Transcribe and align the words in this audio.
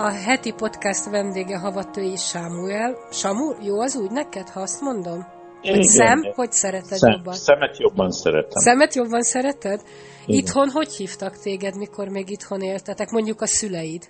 A 0.00 0.10
heti 0.10 0.52
podcast 0.52 1.10
vendége 1.10 1.58
Havatői 1.58 2.16
Sámuel. 2.16 2.96
Samu, 3.10 3.54
jó 3.62 3.80
az 3.80 3.96
úgy 3.96 4.10
neked, 4.10 4.48
ha 4.48 4.60
azt 4.60 4.80
mondom? 4.80 5.26
Hogy 5.62 5.82
szem, 5.82 6.22
hogy 6.34 6.52
szereted 6.52 6.98
szem, 6.98 7.12
jobban? 7.12 7.32
Szemet 7.34 7.78
jobban 7.78 8.10
szeretem. 8.10 8.62
Szemet 8.62 8.94
jobban 8.94 9.22
szereted? 9.22 9.80
Igen. 10.26 10.40
Itthon 10.40 10.68
hogy 10.68 10.92
hívtak 10.92 11.38
téged, 11.38 11.76
mikor 11.76 12.08
még 12.08 12.30
itthon 12.30 12.60
éltetek? 12.60 13.10
Mondjuk 13.10 13.40
a 13.40 13.46
szüleid? 13.46 14.02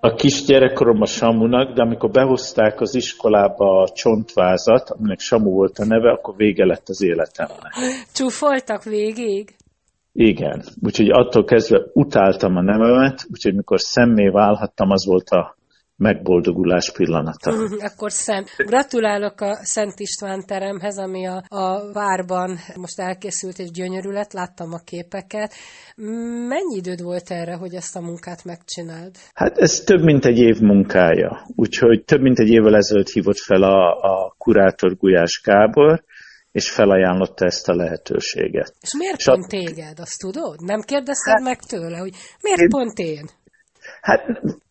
A 0.00 0.14
kisgyerekkorom 0.14 1.00
a 1.00 1.06
Samunak, 1.06 1.74
de 1.74 1.82
amikor 1.82 2.10
behozták 2.10 2.80
az 2.80 2.94
iskolába 2.94 3.82
a 3.82 3.88
csontvázat, 3.88 4.90
aminek 4.90 5.18
Samu 5.18 5.50
volt 5.50 5.78
a 5.78 5.84
neve, 5.84 6.10
akkor 6.10 6.36
vége 6.36 6.64
lett 6.64 6.88
az 6.88 7.02
életemnek. 7.02 7.72
Csúfoltak 8.12 8.82
végig? 8.84 9.56
Igen, 10.20 10.64
úgyhogy 10.80 11.10
attól 11.10 11.44
kezdve 11.44 11.80
utáltam 11.92 12.56
a 12.56 12.62
nevemet, 12.62 13.26
úgyhogy 13.32 13.54
mikor 13.54 13.80
szemmé 13.80 14.28
válhattam, 14.28 14.90
az 14.90 15.06
volt 15.06 15.28
a 15.28 15.56
megboldogulás 15.96 16.92
pillanata. 16.92 17.50
Akkor 17.88 18.12
szem. 18.12 18.44
Gratulálok 18.56 19.40
a 19.40 19.54
Szent 19.54 20.00
István 20.00 20.42
teremhez, 20.46 20.98
ami 20.98 21.26
a, 21.26 21.42
a 21.48 21.92
várban 21.92 22.56
most 22.76 23.00
elkészült 23.00 23.58
és 23.58 23.70
gyönyörű 23.70 24.10
lett, 24.10 24.32
láttam 24.32 24.72
a 24.72 24.78
képeket. 24.84 25.52
Mennyi 26.48 26.76
időd 26.76 27.02
volt 27.02 27.30
erre, 27.30 27.54
hogy 27.54 27.74
ezt 27.74 27.96
a 27.96 28.00
munkát 28.00 28.44
megcsináld? 28.44 29.16
Hát 29.34 29.58
ez 29.58 29.80
több 29.80 30.02
mint 30.02 30.24
egy 30.24 30.38
év 30.38 30.60
munkája, 30.60 31.46
úgyhogy 31.56 32.04
több 32.04 32.20
mint 32.20 32.38
egy 32.38 32.48
évvel 32.48 32.76
ezelőtt 32.76 33.08
hívott 33.08 33.38
fel 33.38 33.62
a, 33.62 33.90
a 33.90 34.34
kurátor 34.38 34.96
Gulyás 34.96 35.40
Gábor, 35.44 36.04
és 36.58 36.70
felajánlotta 36.70 37.44
ezt 37.44 37.68
a 37.68 37.74
lehetőséget. 37.74 38.74
És 38.80 38.94
miért 38.98 39.18
és 39.18 39.24
pont 39.24 39.44
a... 39.44 39.46
téged, 39.46 39.98
azt 39.98 40.18
tudod? 40.18 40.56
Nem 40.60 40.80
kérdezted 40.80 41.34
hát, 41.34 41.42
meg 41.42 41.58
tőle, 41.58 41.98
hogy 41.98 42.14
miért 42.42 42.60
én... 42.60 42.68
pont 42.68 42.98
én? 42.98 43.24
Hát 44.00 44.20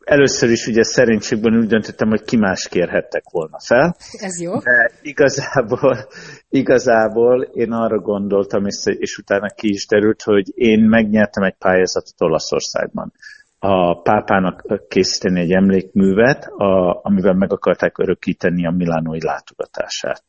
először 0.04 0.50
is 0.50 0.68
ugye 0.68 0.84
szerénységben 0.84 1.58
úgy 1.58 1.68
döntöttem, 1.68 2.10
hogy 2.10 2.24
ki 2.24 2.38
más 2.38 2.68
kérhettek 2.68 3.24
volna 3.32 3.58
fel. 3.60 3.96
Ez 4.12 4.42
jó. 4.42 4.60
De 4.60 4.92
igazából, 5.02 6.08
igazából 6.50 7.42
én 7.42 7.72
arra 7.72 8.00
gondoltam, 8.00 8.66
és, 8.66 8.76
és 8.86 9.18
utána 9.18 9.48
ki 9.48 9.70
is 9.70 9.88
derült, 9.88 10.22
hogy 10.22 10.52
én 10.56 10.80
megnyertem 10.80 11.44
egy 11.44 11.58
pályázatot 11.58 12.22
Olaszországban 12.22 13.14
a 13.60 14.02
pápának 14.02 14.88
készíteni 14.88 15.40
egy 15.40 15.52
emlékművet, 15.52 16.46
a, 16.46 17.00
amivel 17.04 17.34
meg 17.34 17.52
akarták 17.52 17.98
örökíteni 17.98 18.68
a 18.68 18.72
milánói 18.72 19.24
látogatását 19.24 20.24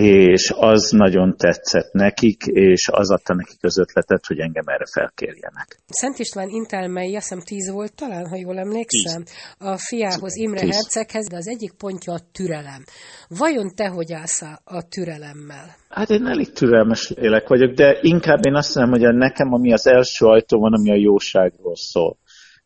és 0.00 0.52
az 0.56 0.90
nagyon 0.90 1.36
tetszett 1.36 1.92
nekik, 1.92 2.42
és 2.46 2.88
az 2.92 3.10
adta 3.10 3.34
nekik 3.34 3.58
az 3.64 3.78
ötletet, 3.78 4.26
hogy 4.26 4.38
engem 4.38 4.64
erre 4.66 4.86
felkérjenek. 4.92 5.78
Szent 5.88 6.18
István 6.18 6.48
Intelmei, 6.48 7.16
azt 7.16 7.28
hiszem 7.28 7.44
tíz 7.44 7.70
volt 7.70 7.94
talán, 7.94 8.28
ha 8.28 8.36
jól 8.36 8.58
emlékszem, 8.58 9.22
tíz. 9.24 9.34
a 9.58 9.76
fiához, 9.76 10.36
Imre 10.36 10.60
tíz. 10.60 10.74
Herceghez, 10.74 11.26
de 11.26 11.36
az 11.36 11.48
egyik 11.48 11.72
pontja 11.72 12.12
a 12.12 12.20
türelem. 12.32 12.84
Vajon 13.28 13.74
te 13.74 13.88
hogy 13.88 14.12
állsz 14.12 14.42
a 14.64 14.88
türelemmel? 14.88 15.76
Hát 15.88 16.10
én 16.10 16.26
elég 16.26 16.52
türelmes 16.52 17.12
lélek 17.16 17.48
vagyok, 17.48 17.74
de 17.74 17.98
inkább 18.00 18.46
én 18.46 18.54
azt 18.54 18.74
mondom, 18.74 19.00
hogy 19.00 19.14
nekem 19.14 19.52
ami 19.52 19.72
az 19.72 19.86
első 19.86 20.26
ajtó 20.26 20.58
van, 20.60 20.72
ami 20.72 20.90
a 20.90 20.94
jóságról 20.94 21.76
szól. 21.76 22.16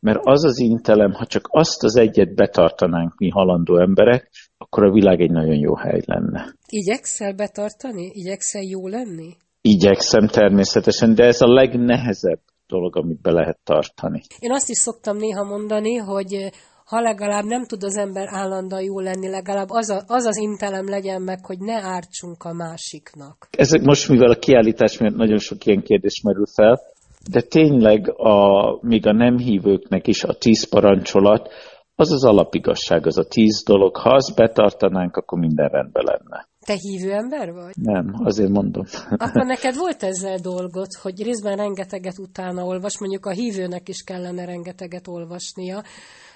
Mert 0.04 0.19
az 0.22 0.44
az 0.44 0.59
intelem, 0.59 1.12
ha 1.12 1.26
csak 1.26 1.48
azt 1.50 1.82
az 1.82 1.97
egyet 1.97 2.34
betartanánk 2.34 3.19
mi 3.19 3.28
halandó 3.28 3.81
emberek, 3.81 4.31
akkor 4.56 4.84
a 4.84 4.92
világ 4.92 5.20
egy 5.20 5.31
nagyon 5.31 5.54
jó 5.54 5.76
hely 5.76 6.03
lenne. 6.04 6.54
Igyekszel 6.69 7.34
betartani? 7.34 8.10
Igyekszel 8.12 8.62
jó 8.62 8.88
lenni? 8.88 9.37
Igyekszem 9.60 10.26
természetesen, 10.26 11.15
de 11.15 11.25
ez 11.25 11.41
a 11.41 11.53
legnehezebb 11.53 12.41
dolog, 12.66 12.97
amit 12.97 13.20
be 13.20 13.31
lehet 13.31 13.59
tartani. 13.65 14.20
Én 14.38 14.53
azt 14.53 14.69
is 14.69 14.78
szoktam 14.78 15.16
néha 15.16 15.44
mondani, 15.44 15.94
hogy 15.94 16.50
ha 16.84 17.00
legalább 17.00 17.44
nem 17.44 17.66
tud 17.66 17.82
az 17.82 17.97
ember 17.97 18.28
állandóan 18.31 18.82
jó 18.82 19.00
lenni, 19.00 19.28
legalább 19.28 19.69
az, 19.69 19.91
a, 19.91 20.03
az 20.06 20.25
az 20.25 20.36
intelem 20.36 20.88
legyen 20.88 21.22
meg, 21.22 21.47
hogy 21.47 21.59
ne 21.59 21.82
ártsunk 21.82 22.44
a 22.44 22.53
másiknak. 22.53 23.48
Ezek 23.50 23.82
most, 23.82 24.09
mivel 24.09 24.31
a 24.31 24.38
kiállítás 24.38 24.98
miatt 24.98 25.16
nagyon 25.16 25.38
sok 25.38 25.66
ilyen 25.66 25.82
kérdés 25.82 26.21
merül 26.22 26.47
fel, 26.54 26.81
de 27.30 27.40
tényleg 27.40 28.12
a, 28.16 28.78
még 28.80 29.06
a 29.06 29.12
nem 29.12 29.38
hívőknek 29.38 30.06
is 30.06 30.24
a 30.24 30.34
tíz 30.34 30.68
parancsolat, 30.68 31.48
az 31.94 32.12
az 32.12 32.24
alapigasság, 32.24 33.06
az 33.06 33.18
a 33.18 33.24
tíz 33.24 33.62
dolog. 33.66 33.96
Ha 33.96 34.10
azt 34.10 34.36
betartanánk, 34.36 35.16
akkor 35.16 35.38
minden 35.38 35.68
rendben 35.68 36.04
lenne. 36.04 36.48
Te 36.64 36.75
hívő 36.78 37.12
ember 37.12 37.52
vagy? 37.52 37.75
Nem, 37.75 38.14
azért 38.25 38.50
mondom. 38.50 38.84
Akkor 39.10 39.47
neked 39.54 39.76
volt 39.76 40.02
ezzel 40.02 40.38
dolgot, 40.38 40.94
hogy 41.02 41.22
részben 41.22 41.56
rengeteget 41.56 42.19
utána 42.19 42.64
olvas, 42.64 42.98
mondjuk 42.98 43.26
a 43.26 43.30
hívőnek 43.30 43.88
is 43.88 44.02
kellene 44.02 44.44
rengeteget 44.44 45.08
olvasnia, 45.08 45.82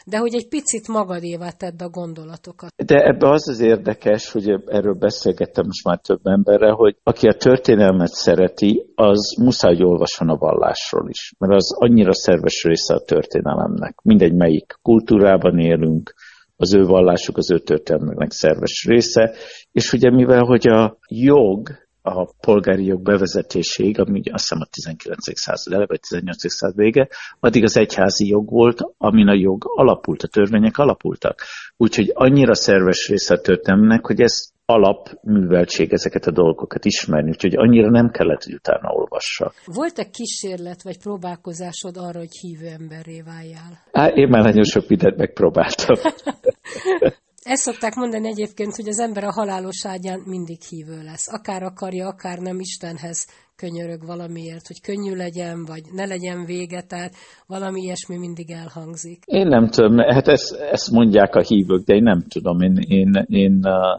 de 0.07 0.19
hogy 0.19 0.35
egy 0.35 0.49
picit 0.49 0.89
magadévá 0.89 1.51
tedd 1.51 1.83
a 1.83 1.89
gondolatokat. 1.89 2.73
De 2.77 3.05
ebbe 3.05 3.31
az 3.31 3.49
az 3.49 3.61
érdekes, 3.61 4.33
hogy 4.33 4.49
erről 4.67 4.95
beszélgettem 4.95 5.65
most 5.67 5.85
már 5.85 5.99
több 5.99 6.21
emberrel, 6.23 6.75
hogy 6.75 6.97
aki 7.03 7.27
a 7.27 7.33
történelmet 7.33 8.13
szereti, 8.13 8.93
az 8.95 9.37
muszáj, 9.41 9.75
hogy 9.75 9.85
olvasson 9.85 10.29
a 10.29 10.37
vallásról 10.37 11.09
is, 11.09 11.35
mert 11.39 11.53
az 11.53 11.75
annyira 11.79 12.15
szerves 12.15 12.65
része 12.65 12.95
a 12.95 13.05
történelemnek. 13.05 14.01
Mindegy, 14.03 14.35
melyik 14.35 14.79
kultúrában 14.83 15.59
élünk, 15.59 16.15
az 16.61 16.75
ő 16.75 16.85
vallásuk 16.85 17.37
az 17.37 17.51
ő 17.51 17.59
történelmeknek 17.59 18.31
szerves 18.31 18.85
része, 18.89 19.33
és 19.79 19.93
ugye 19.93 20.11
mivel, 20.11 20.45
hogy 20.45 20.69
a 20.69 20.99
jog 21.09 21.69
a 22.03 22.35
polgári 22.41 22.85
jog 22.85 23.03
bevezetéséig, 23.03 24.01
ami 24.01 24.21
azt 24.31 24.49
hiszem 24.49 24.61
a 24.61 24.69
19. 24.71 25.39
század 25.39 25.73
eleve, 25.73 25.87
vagy 25.89 26.01
18. 26.01 26.51
század 26.51 26.77
vége, 26.77 27.09
addig 27.41 27.63
az 27.65 27.77
egyházi 27.77 28.29
jog 28.29 28.51
volt, 28.51 28.81
amin 28.97 29.29
a 29.29 29.35
jog 29.35 29.65
alapult, 29.67 30.23
a 30.23 30.29
törvények 30.29 30.79
alapultak. 30.79 31.43
Úgyhogy 31.77 32.11
annyira 32.15 32.55
szerves 32.55 33.09
része 33.09 33.35
a 33.35 33.41
történelmnek, 33.41 34.07
hogy 34.07 34.21
ez 34.21 34.49
alapműveltség 34.65 35.93
ezeket 35.93 36.27
a 36.27 36.31
dolgokat 36.31 36.85
ismerni, 36.85 37.29
úgyhogy 37.29 37.57
annyira 37.57 37.91
nem 37.91 38.11
kellett, 38.11 38.43
hogy 38.45 38.55
utána 38.55 38.89
olvassa. 38.91 39.53
Volt-e 39.65 40.11
kísérlet 40.11 40.83
vagy 40.83 40.99
próbálkozásod 40.99 41.97
arra, 41.97 42.19
hogy 42.19 42.37
hívő 42.41 42.67
emberré 42.67 43.21
váljál? 43.21 43.73
Á, 43.93 44.07
én 44.07 44.29
már 44.29 44.43
nagyon 44.43 44.65
sok 44.65 44.89
mindent 44.89 45.17
megpróbáltam. 45.17 45.97
Ezt 47.55 47.63
szokták 47.63 47.95
mondani 47.95 48.29
egyébként, 48.29 48.77
hogy 48.77 48.89
az 48.89 48.99
ember 48.99 49.25
a 49.25 49.33
halálos 49.33 49.87
ágyán 49.87 50.21
mindig 50.25 50.61
hívő 50.61 51.03
lesz. 51.03 51.33
Akár 51.33 51.63
akarja, 51.63 52.07
akár 52.07 52.39
nem 52.39 52.59
Istenhez 52.61 53.27
könyörög 53.57 54.07
valamiért, 54.07 54.67
hogy 54.67 54.81
könnyű 54.81 55.15
legyen, 55.17 55.65
vagy 55.65 55.83
ne 55.93 56.05
legyen 56.05 56.45
vége, 56.45 56.83
tehát 56.83 57.15
valami 57.47 57.81
ilyesmi 57.81 58.17
mindig 58.19 58.51
elhangzik. 58.51 59.23
Én 59.27 59.47
nem 59.47 59.69
tudom, 59.69 59.99
hát 59.99 60.29
ezt, 60.29 60.55
ezt 60.55 60.91
mondják 60.91 61.35
a 61.35 61.41
hívők, 61.41 61.85
de 61.85 61.95
én 61.95 62.03
nem 62.03 62.23
tudom. 62.29 62.61
Én, 62.61 62.77
én, 62.77 63.25
én 63.27 63.61
uh, 63.63 63.99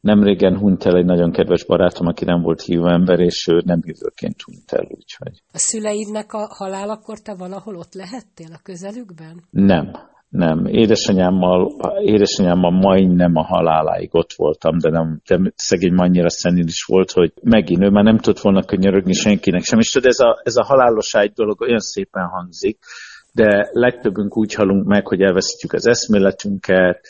nem 0.00 0.22
régen 0.22 0.58
hunyt 0.58 0.84
el 0.84 0.96
egy 0.96 1.04
nagyon 1.04 1.32
kedves 1.32 1.64
barátom, 1.64 2.06
aki 2.06 2.24
nem 2.24 2.42
volt 2.42 2.62
hívő 2.62 2.86
ember, 2.86 3.20
és 3.20 3.48
ő 3.52 3.62
nem 3.64 3.80
hívőként 3.84 4.42
hunyt 4.42 4.72
el, 4.72 4.84
úgyhogy. 4.84 5.42
A 5.52 5.58
szüleidnek 5.58 6.32
a 6.32 6.46
halálakor 6.50 7.18
te 7.18 7.34
valahol 7.34 7.76
ott 7.76 7.94
lehettél 7.94 8.52
a 8.52 8.60
közelükben? 8.62 9.42
Nem, 9.50 9.90
nem, 10.28 10.66
édesanyámmal, 10.66 11.72
édesanyámmal 12.00 12.70
majdnem 12.70 13.36
a 13.36 13.44
haláláig 13.44 14.08
ott 14.12 14.32
voltam, 14.36 14.78
de 14.78 14.90
nem, 14.90 15.20
de 15.26 15.52
szegény 15.54 15.94
annyira 15.94 16.26
is 16.52 16.84
volt, 16.84 17.10
hogy 17.10 17.32
megint 17.42 17.82
ő 17.82 17.88
már 17.88 18.04
nem 18.04 18.18
tudott 18.18 18.40
volna 18.40 18.64
könyörögni 18.64 19.12
senkinek 19.12 19.62
sem. 19.62 19.78
És 19.78 19.90
tudod, 19.90 20.08
ez 20.08 20.18
a, 20.18 20.40
ez 20.42 20.56
a 20.56 20.64
halálos 20.64 21.14
ágy 21.14 21.32
dolog 21.32 21.60
olyan 21.60 21.78
szépen 21.78 22.24
hangzik, 22.24 22.78
de 23.32 23.68
legtöbbünk 23.72 24.36
úgy 24.36 24.54
halunk 24.54 24.86
meg, 24.86 25.06
hogy 25.06 25.20
elveszítjük 25.20 25.72
az 25.72 25.86
eszméletünket, 25.86 27.00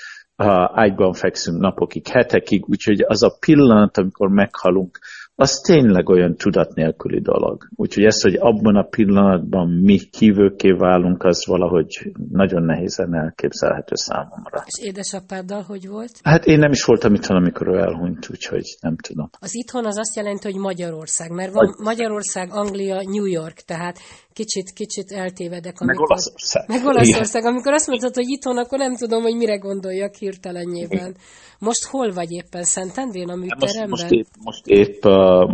ágyban 0.74 1.12
fekszünk 1.12 1.60
napokig, 1.60 2.06
hetekig, 2.08 2.64
úgyhogy 2.68 3.04
az 3.06 3.22
a 3.22 3.36
pillanat, 3.40 3.98
amikor 3.98 4.28
meghalunk, 4.28 4.98
az 5.40 5.60
tényleg 5.66 6.08
olyan 6.08 6.36
tudat 6.36 6.74
nélküli 6.74 7.20
dolog. 7.20 7.68
Úgyhogy 7.74 8.04
ez, 8.04 8.22
hogy 8.22 8.34
abban 8.34 8.76
a 8.76 8.82
pillanatban 8.82 9.68
mi 9.68 9.98
kívülké 9.98 10.70
válunk, 10.70 11.24
az 11.24 11.46
valahogy 11.46 12.12
nagyon 12.30 12.62
nehézen 12.62 13.14
elképzelhető 13.14 13.94
számomra. 13.94 14.64
És 14.66 14.86
édesapáddal 14.86 15.62
hogy 15.62 15.88
volt? 15.88 16.10
Hát 16.22 16.46
én 16.46 16.58
nem 16.58 16.70
is 16.70 16.84
voltam 16.84 17.14
itthon, 17.14 17.36
amikor 17.36 17.68
ő 17.68 17.78
elhunyt, 17.78 18.28
úgyhogy 18.30 18.76
nem 18.80 18.96
tudom. 18.96 19.30
Az 19.40 19.54
itthon 19.54 19.86
az 19.86 19.98
azt 19.98 20.16
jelenti, 20.16 20.50
hogy 20.50 20.60
Magyarország, 20.60 21.30
mert 21.30 21.52
van 21.52 21.74
Magyarország, 21.82 22.48
Anglia, 22.52 23.02
New 23.02 23.26
York, 23.26 23.56
tehát 23.60 23.98
kicsit, 24.38 24.72
kicsit 24.72 25.10
eltévedek. 25.10 25.80
Amikor, 25.80 25.86
meg 25.86 25.98
Olaszország. 26.10 26.68
Meg 26.68 26.84
Olaszország. 26.84 27.44
Amikor 27.44 27.72
azt 27.72 27.86
mondtad, 27.86 28.14
hogy 28.14 28.28
itthon, 28.28 28.58
akkor 28.58 28.78
nem 28.78 28.94
tudom, 28.96 29.22
hogy 29.22 29.36
mire 29.36 29.56
gondoljak 29.56 30.14
hirtelenjében. 30.14 31.16
Most 31.58 31.84
hol 31.84 32.12
vagy 32.12 32.30
éppen? 32.30 32.62
Szentendrén 32.62 33.28
a 33.28 33.34
műteremben? 33.34 33.88
Most, 33.88 34.02
most, 34.02 34.12
épp, 34.12 34.26
most 34.44 34.66
épp 34.66 35.02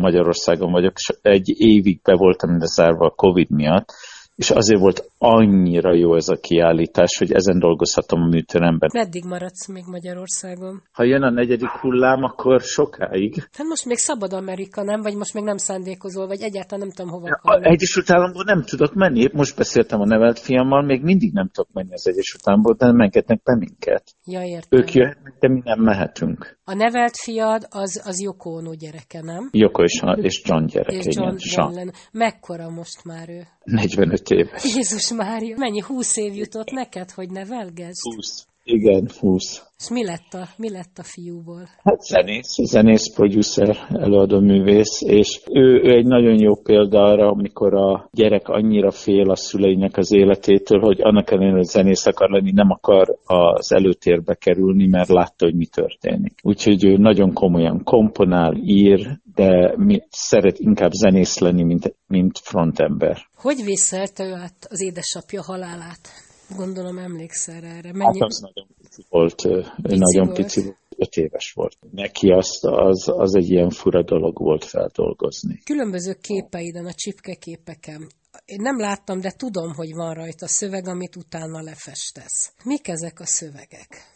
Magyarországon 0.07 0.73
vagyok, 0.73 0.97
egy 1.23 1.49
évig 1.57 2.01
be 2.03 2.15
voltam 2.17 2.59
zárva 2.59 3.07
a 3.07 3.15
Covid 3.17 3.51
miatt, 3.51 3.89
és 4.35 4.51
azért 4.51 4.81
volt 4.81 5.11
annyira 5.19 5.95
jó 5.95 6.17
ez 6.17 6.29
a 6.29 6.37
kiállítás, 6.37 7.19
hogy 7.19 7.33
ezen 7.33 7.59
dolgozhatom 7.59 8.23
a 8.23 8.27
műteremben. 8.27 8.91
Meddig 8.93 9.25
maradsz 9.25 9.69
még 9.69 9.85
Magyarországon? 9.87 10.83
Ha 10.93 11.05
jön 11.05 11.23
a 11.23 11.31
negyedik 11.31 11.69
hullám, 11.69 12.23
akkor 12.23 12.61
sokáig. 12.61 13.35
Hát 13.53 13.67
most 13.67 13.85
még 13.85 13.97
szabad 13.97 14.33
Amerika, 14.33 14.83
nem? 14.83 15.01
Vagy 15.01 15.17
most 15.17 15.35
még 15.35 15.45
nem 15.45 15.57
szándékozol, 15.57 16.27
vagy 16.27 16.41
egyáltalán 16.41 16.87
nem 16.87 16.95
tudom 16.95 17.13
hova 17.13 17.41
ja, 17.43 17.61
Egyesült 17.61 18.11
Államból 18.11 18.45
nem 18.45 18.63
tudok 18.63 18.95
menni. 18.95 19.29
Most 19.33 19.57
beszéltem 19.57 20.01
a 20.01 20.07
nevelt 20.07 20.39
fiammal, 20.39 20.83
még 20.83 21.03
mindig 21.03 21.33
nem 21.33 21.49
tudok 21.49 21.73
menni 21.73 21.93
az 21.93 22.09
Egyesült 22.09 22.43
Államból, 22.49 22.75
de 22.75 22.87
nem 22.87 23.01
engednek 23.01 23.43
be 23.43 23.57
minket. 23.57 24.03
Ja, 24.25 24.43
értem. 24.43 24.79
Ők 24.79 24.93
jöhetnek, 24.93 25.35
de 25.41 25.49
mi 25.49 25.61
nem 25.65 25.81
mehetünk. 25.81 26.59
A 26.67 26.75
nevelt 26.75 27.17
fiad 27.17 27.67
az, 27.71 28.03
az 28.05 28.21
Yoko 28.21 28.51
Ono 28.51 28.75
gyereke, 28.75 29.21
nem? 29.21 29.49
Joko 29.53 29.83
és, 29.83 30.03
és 30.15 30.43
John 30.45 30.65
gyereke, 30.65 30.97
és 30.97 31.17
John, 31.17 31.73
igen. 31.73 31.93
Mekkora 32.13 32.71
most 32.71 33.05
már 33.05 33.29
ő? 33.29 33.47
45 33.65 34.31
éves. 34.31 34.75
Jézus 34.75 35.13
Mária, 35.13 35.57
mennyi 35.59 35.81
húsz 35.81 36.17
év 36.17 36.35
jutott 36.35 36.71
neked, 36.71 37.11
hogy 37.11 37.31
nevelgesd? 37.31 38.01
20. 38.15 38.47
Igen, 38.67 39.09
20. 39.21 39.63
És 39.79 39.91
mi 39.91 40.05
lett 40.05 40.33
a, 40.33 40.49
mi 40.57 40.71
lett 40.71 40.99
a 40.99 41.03
fiúból? 41.03 41.69
Hát 41.83 42.01
zenész, 42.01 42.55
zenész, 42.63 43.15
producer, 43.15 43.77
előadó 43.89 44.41
művész, 44.41 45.01
és 45.01 45.43
ő, 45.51 45.81
ő 45.83 45.91
egy 45.91 46.07
nagyon 46.07 46.41
jó 46.41 46.55
példa 46.55 47.03
arra, 47.03 47.31
amikor 47.31 47.75
a 47.75 48.09
gyerek 48.13 48.49
annyira 48.49 48.91
fél 48.91 49.31
a 49.31 49.37
szüleinek 49.37 49.97
az 49.97 50.13
életétől, 50.13 50.81
hogy 50.81 51.01
annak 51.01 51.31
ellenére, 51.31 51.57
hogy 51.57 51.65
zenész 51.65 52.07
akar 52.07 52.31
lenni, 52.31 52.53
nem 52.53 52.71
akar 52.71 53.19
az 53.25 53.73
előtérbe 53.73 54.35
kerülni, 54.35 54.87
mert 54.87 55.09
látta, 55.09 55.45
hogy 55.45 55.55
mi 55.55 55.67
történik. 55.67 56.35
Úgyhogy 56.43 56.85
ő 56.85 56.97
nagyon 56.97 57.33
komolyan 57.33 57.83
komponál, 57.83 58.55
ír, 58.63 59.21
de 59.35 59.75
mi, 59.77 60.03
szeret 60.11 60.59
inkább 60.59 60.91
zenész 60.93 61.39
lenni, 61.39 61.63
mint, 61.63 61.97
mint 62.07 62.39
frontember. 62.39 63.19
Hogy 63.37 63.63
vészelte 63.65 64.25
ő 64.25 64.33
át 64.33 64.67
az 64.69 64.83
édesapja 64.83 65.43
halálát? 65.43 66.33
Gondolom 66.57 66.99
emlékszel 66.99 67.65
erre. 67.65 67.93
Mennyi... 67.93 68.21
Hát 68.21 68.29
az 68.29 68.39
nagyon 68.41 68.67
pici 68.79 69.03
volt, 69.09 69.35
pici 69.83 69.99
nagyon 69.99 70.27
volt. 70.27 70.37
pici 70.37 70.63
volt, 70.63 70.77
öt 70.97 71.17
éves 71.17 71.53
volt. 71.53 71.77
Neki 71.91 72.31
azt, 72.31 72.65
az, 72.65 73.09
az 73.09 73.35
egy 73.35 73.51
ilyen 73.51 73.71
fura 73.71 74.03
dolog 74.03 74.39
volt 74.39 74.65
feldolgozni. 74.65 75.61
Különböző 75.65 76.13
képeiden, 76.21 76.87
a 76.87 76.93
csipke 76.93 77.35
képeken. 77.35 78.07
Én 78.45 78.61
nem 78.61 78.79
láttam, 78.79 79.21
de 79.21 79.33
tudom, 79.37 79.73
hogy 79.75 79.95
van 79.95 80.15
rajta 80.15 80.47
szöveg, 80.49 80.89
amit 80.89 81.17
utána 81.17 81.63
lefestesz. 81.63 82.53
Mik 82.65 82.89
ezek 82.89 83.21
a 83.21 83.27
szövegek? 83.27 84.13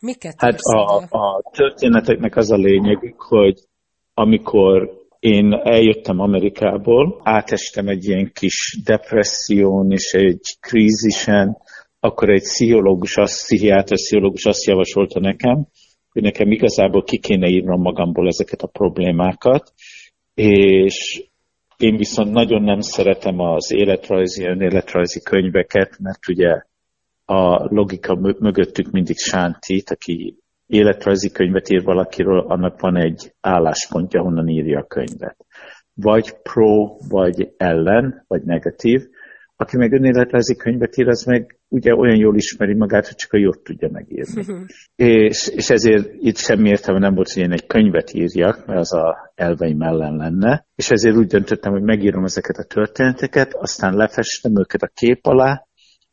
Miket 0.00 0.34
Hát 0.36 0.58
a, 0.58 0.96
a 1.10 1.50
történeteknek 1.50 2.36
az 2.36 2.50
a 2.50 2.56
lényegük, 2.56 3.20
hogy 3.20 3.68
amikor 4.14 4.99
én 5.20 5.52
eljöttem 5.52 6.18
Amerikából, 6.18 7.20
átestem 7.24 7.88
egy 7.88 8.04
ilyen 8.04 8.30
kis 8.34 8.80
depresszión 8.84 9.90
és 9.90 10.12
egy 10.12 10.40
krízisen, 10.60 11.56
akkor 12.00 12.30
egy 12.30 12.42
pszichológus, 12.42 13.16
azt, 13.16 13.42
pszichiáter 13.42 13.96
pszichológus 13.96 14.44
azt 14.44 14.64
javasolta 14.64 15.20
nekem, 15.20 15.66
hogy 16.12 16.22
nekem 16.22 16.50
igazából 16.50 17.02
ki 17.02 17.18
kéne 17.18 17.48
írnom 17.48 17.80
magamból 17.80 18.26
ezeket 18.26 18.62
a 18.62 18.66
problémákat, 18.66 19.72
és 20.34 21.24
én 21.76 21.96
viszont 21.96 22.32
nagyon 22.32 22.62
nem 22.62 22.80
szeretem 22.80 23.38
az 23.40 23.72
életrajzi, 23.72 24.44
önéletrajzi 24.44 25.20
könyveket, 25.22 25.98
mert 25.98 26.28
ugye 26.28 26.62
a 27.24 27.74
logika 27.74 28.14
mögöttük 28.38 28.90
mindig 28.90 29.16
sántít, 29.16 29.90
aki 29.90 30.36
életrajzi 30.70 31.30
könyvet 31.30 31.70
ír 31.70 31.82
valakiről, 31.82 32.38
annak 32.38 32.80
van 32.80 32.96
egy 32.96 33.32
álláspontja, 33.40 34.22
honnan 34.22 34.48
írja 34.48 34.78
a 34.78 34.86
könyvet. 34.86 35.36
Vagy 35.94 36.32
pro, 36.42 36.96
vagy 37.08 37.54
ellen, 37.56 38.24
vagy 38.26 38.42
negatív. 38.42 39.00
Aki 39.56 39.76
meg 39.76 39.92
önéletrajzi 39.92 40.56
könyvet 40.56 40.96
ír, 40.96 41.08
az 41.08 41.24
meg 41.24 41.58
ugye 41.68 41.94
olyan 41.94 42.16
jól 42.16 42.36
ismeri 42.36 42.74
magát, 42.74 43.06
hogy 43.06 43.16
csak 43.16 43.32
a 43.32 43.38
jót 43.38 43.62
tudja 43.62 43.88
megírni. 43.92 44.44
és, 44.96 45.48
és 45.48 45.70
ezért 45.70 46.08
itt 46.18 46.36
semmi 46.36 46.68
értelme 46.68 47.00
nem 47.00 47.14
volt, 47.14 47.32
hogy 47.32 47.42
én 47.42 47.52
egy 47.52 47.66
könyvet 47.66 48.12
írjak, 48.12 48.66
mert 48.66 48.78
az 48.78 48.92
a 48.92 49.32
elveim 49.34 49.82
ellen 49.82 50.16
lenne. 50.16 50.66
És 50.74 50.90
ezért 50.90 51.16
úgy 51.16 51.26
döntöttem, 51.26 51.72
hogy 51.72 51.82
megírom 51.82 52.24
ezeket 52.24 52.56
a 52.56 52.64
történeteket, 52.64 53.54
aztán 53.54 53.94
lefestem 53.94 54.58
őket 54.58 54.82
a 54.82 54.90
kép 54.94 55.26
alá, 55.26 55.66